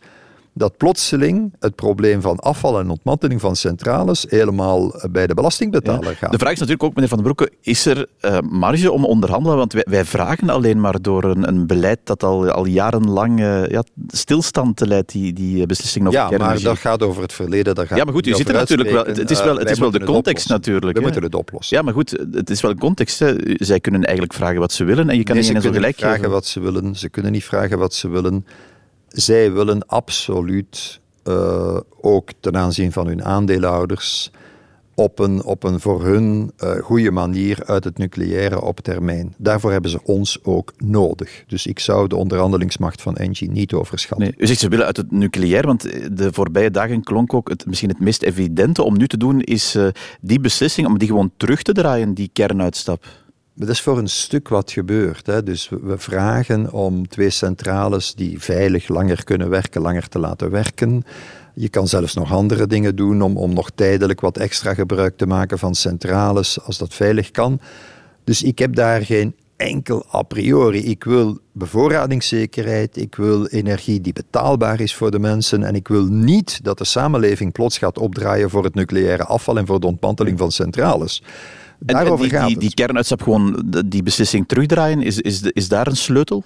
dat 0.58 0.78
plotseling 0.78 1.54
het 1.60 1.76
probleem 1.76 2.22
van 2.22 2.40
afval 2.40 2.80
en 2.80 2.90
ontmanteling 2.90 3.42
van 3.42 3.56
centrales 3.56 4.26
helemaal 4.30 4.94
bij 5.12 5.28
de 5.28 5.34
belastingbetaler 5.34 6.16
gaat. 6.16 6.32
De 6.32 6.38
vraag 6.38 6.52
is 6.52 6.60
natuurlijk 6.60 6.84
ook, 6.84 6.94
meneer 6.94 7.10
Van 7.10 7.24
den 7.24 7.34
Broeke, 7.34 7.54
is 7.62 7.86
er 7.86 8.08
uh, 8.22 8.38
marge 8.40 8.92
om 8.92 9.06
onderhandelen? 9.06 9.58
Want 9.58 9.74
wij, 9.74 9.86
wij, 9.90 10.06
vragen 10.06 10.50
alleen 10.50 10.80
maar 10.80 11.02
door 11.02 11.24
een, 11.24 11.48
een 11.48 11.68
beleid 11.68 12.00
dat 12.04 12.24
al, 12.24 12.50
al 12.50 12.66
jarenlang 12.66 13.40
uh, 13.40 13.68
ja, 13.68 13.84
stilstand 14.08 14.80
leidt, 14.80 15.12
die, 15.12 15.34
die 15.34 15.66
beslissing 15.66 16.08
over 16.08 16.20
Ja, 16.20 16.38
maar 16.38 16.62
dat 16.62 16.78
gaat 16.78 17.04
over 17.04 17.22
het 17.22 17.34
verleden. 17.34 17.76
Dat 17.76 17.88
gaat 17.88 17.98
ja, 17.98 18.04
maar 18.04 18.14
goed, 18.14 18.28
u 18.28 18.34
zit 18.34 18.48
er 18.48 18.54
natuurlijk 18.54 18.90
wel. 18.90 19.06
Het 19.06 19.32
is 19.32 19.44
wel, 19.44 19.58
het 19.58 19.70
is 19.70 19.80
wel 19.80 19.92
de 19.92 20.04
context 20.04 20.50
natuurlijk. 20.50 20.98
We 20.98 21.04
moeten 21.04 21.24
het 21.24 21.36
oplossen. 21.36 21.78
Ja, 21.78 21.84
maar 21.84 21.94
goed, 21.94 22.26
het 22.32 22.50
is 22.50 22.62
wel 22.62 22.72
een 22.72 22.80
context. 22.80 23.20
Hè. 23.20 23.34
Zij 23.44 23.80
kunnen 23.80 24.04
eigenlijk 24.04 24.34
vragen 24.34 24.60
wat 24.60 24.72
ze 24.72 24.84
willen 24.84 25.10
en 25.10 25.18
je 25.18 25.24
kan 25.24 25.36
nee, 25.36 25.52
niet 25.52 25.64
gelijk 25.64 25.98
vragen 25.98 26.30
wat 26.30 26.46
ze 26.46 26.60
willen. 26.60 26.96
Ze 26.96 27.10
kunnen 27.10 27.32
niet 27.32 27.44
vragen 27.44 27.78
wat 27.78 27.94
ze 27.94 28.10
willen 28.10 28.46
zij 29.16 29.52
willen 29.52 29.88
absoluut 29.88 31.00
uh, 31.28 31.78
ook 32.02 32.30
ten 32.40 32.58
aanzien 32.58 32.92
van 32.92 33.08
hun 33.08 33.24
aandeelhouders 33.24 34.32
op 34.94 35.20
een, 35.20 35.44
op 35.44 35.64
een 35.64 35.80
voor 35.80 36.04
hun 36.04 36.52
uh, 36.64 36.72
goede 36.72 37.12
manier 37.12 37.64
uit 37.66 37.84
het 37.84 37.98
nucleaire 37.98 38.62
op 38.62 38.80
termijn. 38.80 39.34
Daarvoor 39.38 39.72
hebben 39.72 39.92
ze 39.92 40.04
ons 40.04 40.44
ook 40.44 40.74
nodig. 40.78 41.44
Dus 41.48 41.66
ik 41.66 41.80
zou 41.80 42.08
de 42.08 42.16
onderhandelingsmacht 42.16 43.02
van 43.02 43.16
Engie 43.16 43.52
niet 43.52 43.74
overschatten. 43.74 44.28
Nee, 44.28 44.36
u 44.38 44.48
zegt 44.48 44.60
ze 44.60 44.70
willen 44.70 44.86
uit 44.86 44.98
het 44.98 45.12
nucleair, 45.12 45.66
want 45.66 45.82
de 46.18 46.30
voorbije 46.32 46.72
dagen 46.72 47.04
klonk 47.04 47.34
ook 47.34 47.50
het, 47.50 47.66
misschien 47.66 47.90
het 47.90 48.00
meest 48.00 48.22
evidente 48.24 48.84
om 48.84 48.98
nu 48.98 49.08
te 49.08 49.18
doen, 49.18 49.42
is 49.42 49.78
die 50.22 50.40
beslissing 50.40 50.88
om 50.88 50.98
die 50.98 51.08
gewoon 51.08 51.32
terug 51.38 51.62
te 51.62 51.74
draaien, 51.74 52.14
die 52.14 52.30
kernuitstap. 52.34 53.06
Dat 53.58 53.70
is 53.70 53.82
voor 53.82 53.98
een 53.98 54.10
stuk 54.10 54.48
wat 54.48 54.72
gebeurt. 54.72 55.26
Hè. 55.26 55.44
Dus 55.44 55.70
we 55.70 55.98
vragen 55.98 56.72
om 56.72 57.08
twee 57.08 57.30
centrales 57.30 58.16
die 58.16 58.40
veilig 58.40 58.88
langer 58.88 59.24
kunnen 59.24 59.50
werken, 59.50 59.82
langer 59.82 60.08
te 60.08 60.20
laten 60.20 60.52
werken. 60.52 61.04
Je 61.54 61.70
kan 61.70 61.88
zelfs 61.88 62.14
nog 62.14 62.32
andere 62.32 62.68
dingen 62.68 62.96
doen 62.96 63.22
om, 63.22 63.38
om 63.38 63.54
nog 63.54 63.70
tijdelijk 63.76 64.22
wat 64.22 64.38
extra 64.38 64.74
gebruik 64.74 65.18
te 65.18 65.26
maken 65.26 65.60
van 65.60 65.76
centrales, 65.76 66.62
als 66.62 66.78
dat 66.78 66.94
veilig 66.94 67.32
kan. 67.32 67.60
Dus 68.24 68.44
ik 68.44 68.60
heb 68.60 68.76
daar 68.76 69.02
geen 69.02 69.36
enkel 69.56 70.06
a 70.14 70.22
priori. 70.22 70.86
Ik 70.86 71.04
wil 71.04 71.40
bevoorradingszekerheid, 71.52 72.98
ik 72.98 73.16
wil 73.16 73.46
energie 73.46 74.02
die 74.02 74.14
betaalbaar 74.14 74.80
is 74.80 74.96
voor 74.96 75.12
de 75.12 75.20
mensen 75.20 75.64
en 75.64 75.76
ik 75.76 75.88
wil 75.88 76.06
niet 76.06 76.64
dat 76.64 76.78
de 76.78 76.86
samenleving 76.86 77.52
plots 77.52 77.78
gaat 77.78 77.98
opdraaien 77.98 78.50
voor 78.50 78.64
het 78.64 78.76
nucleaire 78.76 79.26
afval 79.26 79.58
en 79.58 79.66
voor 79.66 79.80
de 79.80 79.88
ontmanteling 79.88 80.38
van 80.38 80.52
centrales. 80.52 81.24
Daarover 81.80 82.34
en, 82.34 82.40
die, 82.40 82.48
die, 82.48 82.58
die 82.58 82.74
kernuitstap, 82.74 83.22
gewoon 83.22 83.74
die 83.86 84.04
beslissing 84.04 84.48
terugdraaien, 84.48 85.02
is, 85.02 85.20
is, 85.20 85.42
is 85.42 85.68
daar 85.68 85.88
een 85.88 85.96
sleutel? 85.96 86.44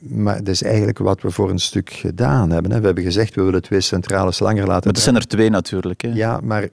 Maar 0.00 0.36
dat 0.36 0.48
is 0.48 0.62
eigenlijk 0.62 0.98
wat 0.98 1.22
we 1.22 1.30
voor 1.30 1.50
een 1.50 1.58
stuk 1.58 1.90
gedaan 1.90 2.50
hebben. 2.50 2.70
Hè. 2.72 2.80
We 2.80 2.86
hebben 2.86 3.04
gezegd, 3.04 3.34
we 3.34 3.42
willen 3.42 3.62
twee 3.62 3.80
centrales 3.80 4.38
langer 4.38 4.66
laten 4.66 4.84
Maar 4.84 4.94
er 4.94 5.02
zijn 5.02 5.16
er 5.16 5.26
twee 5.26 5.50
natuurlijk. 5.50 6.02
Hè? 6.02 6.08
Ja, 6.08 6.40
maar 6.42 6.68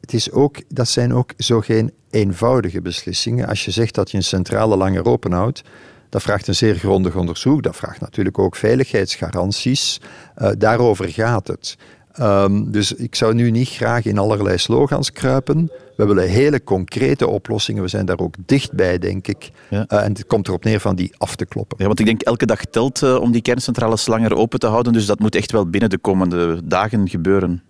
het 0.00 0.12
is 0.12 0.30
ook, 0.30 0.56
dat 0.68 0.88
zijn 0.88 1.14
ook 1.14 1.32
zo 1.36 1.60
geen 1.60 1.92
eenvoudige 2.10 2.80
beslissingen. 2.80 3.48
Als 3.48 3.64
je 3.64 3.70
zegt 3.70 3.94
dat 3.94 4.10
je 4.10 4.16
een 4.16 4.22
centrale 4.22 4.76
langer 4.76 5.04
openhoudt, 5.04 5.62
dat 6.08 6.22
vraagt 6.22 6.48
een 6.48 6.54
zeer 6.54 6.74
grondig 6.74 7.16
onderzoek. 7.16 7.62
Dat 7.62 7.76
vraagt 7.76 8.00
natuurlijk 8.00 8.38
ook 8.38 8.56
veiligheidsgaranties. 8.56 10.00
Uh, 10.38 10.50
daarover 10.58 11.08
gaat 11.08 11.46
het. 11.46 11.76
Um, 12.18 12.70
dus 12.70 12.92
ik 12.92 13.14
zou 13.14 13.34
nu 13.34 13.50
niet 13.50 13.68
graag 13.68 14.04
in 14.04 14.18
allerlei 14.18 14.58
slogans 14.58 15.12
kruipen. 15.12 15.70
We 15.96 16.06
willen 16.06 16.28
hele 16.28 16.64
concrete 16.64 17.28
oplossingen. 17.28 17.82
We 17.82 17.88
zijn 17.88 18.06
daar 18.06 18.18
ook 18.18 18.34
dichtbij, 18.46 18.98
denk 18.98 19.26
ik. 19.26 19.50
Ja. 19.70 19.84
Uh, 19.88 20.04
en 20.04 20.12
het 20.12 20.26
komt 20.26 20.48
erop 20.48 20.64
neer 20.64 20.80
van 20.80 20.96
die 20.96 21.12
af 21.16 21.36
te 21.36 21.46
kloppen. 21.46 21.76
Ja, 21.80 21.86
want 21.86 21.98
ik 21.98 22.06
denk 22.06 22.22
elke 22.22 22.46
dag 22.46 22.64
telt 22.64 23.02
uh, 23.02 23.20
om 23.20 23.32
die 23.32 23.42
kerncentrales 23.42 24.06
langer 24.06 24.34
open 24.34 24.58
te 24.58 24.66
houden. 24.66 24.92
Dus 24.92 25.06
dat 25.06 25.18
moet 25.18 25.34
echt 25.34 25.52
wel 25.52 25.66
binnen 25.66 25.90
de 25.90 25.98
komende 25.98 26.60
dagen 26.64 27.08
gebeuren. 27.08 27.62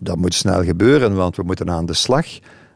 Dat 0.00 0.16
moet 0.16 0.34
snel 0.34 0.64
gebeuren, 0.64 1.14
want 1.14 1.36
we 1.36 1.42
moeten 1.42 1.70
aan 1.70 1.86
de 1.86 1.94
slag. 1.94 2.26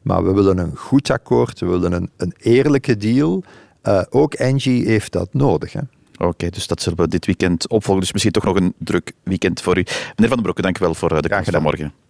Maar 0.03 0.25
we 0.25 0.33
willen 0.33 0.59
een 0.59 0.77
goed 0.77 1.11
akkoord, 1.11 1.61
we 1.61 1.67
willen 1.67 1.93
een, 1.93 2.11
een 2.17 2.35
eerlijke 2.39 2.97
deal. 2.97 3.43
Uh, 3.83 4.03
ook 4.11 4.35
Engie 4.35 4.87
heeft 4.87 5.13
dat 5.13 5.29
nodig. 5.33 5.73
Hè. 5.73 5.81
Oké, 6.15 6.25
okay, 6.25 6.51
dus 6.51 6.67
dat 6.67 6.83
zullen 6.83 6.99
we 6.99 7.09
dit 7.09 7.27
weekend 7.27 7.69
opvolgen. 7.69 8.03
Dus 8.03 8.13
misschien 8.13 8.33
toch 8.33 8.45
nog 8.45 8.57
een 8.57 8.75
druk 8.79 9.13
weekend 9.23 9.61
voor 9.61 9.79
u. 9.79 9.83
Meneer 9.83 10.15
Van 10.17 10.29
den 10.29 10.43
Broeke, 10.43 10.63
dank 10.63 10.79
u 10.79 10.85
wel 10.85 10.95
voor 10.95 11.23
de 11.23 11.29
komst 11.29 11.51
van 11.51 11.63
morgen. 11.63 12.04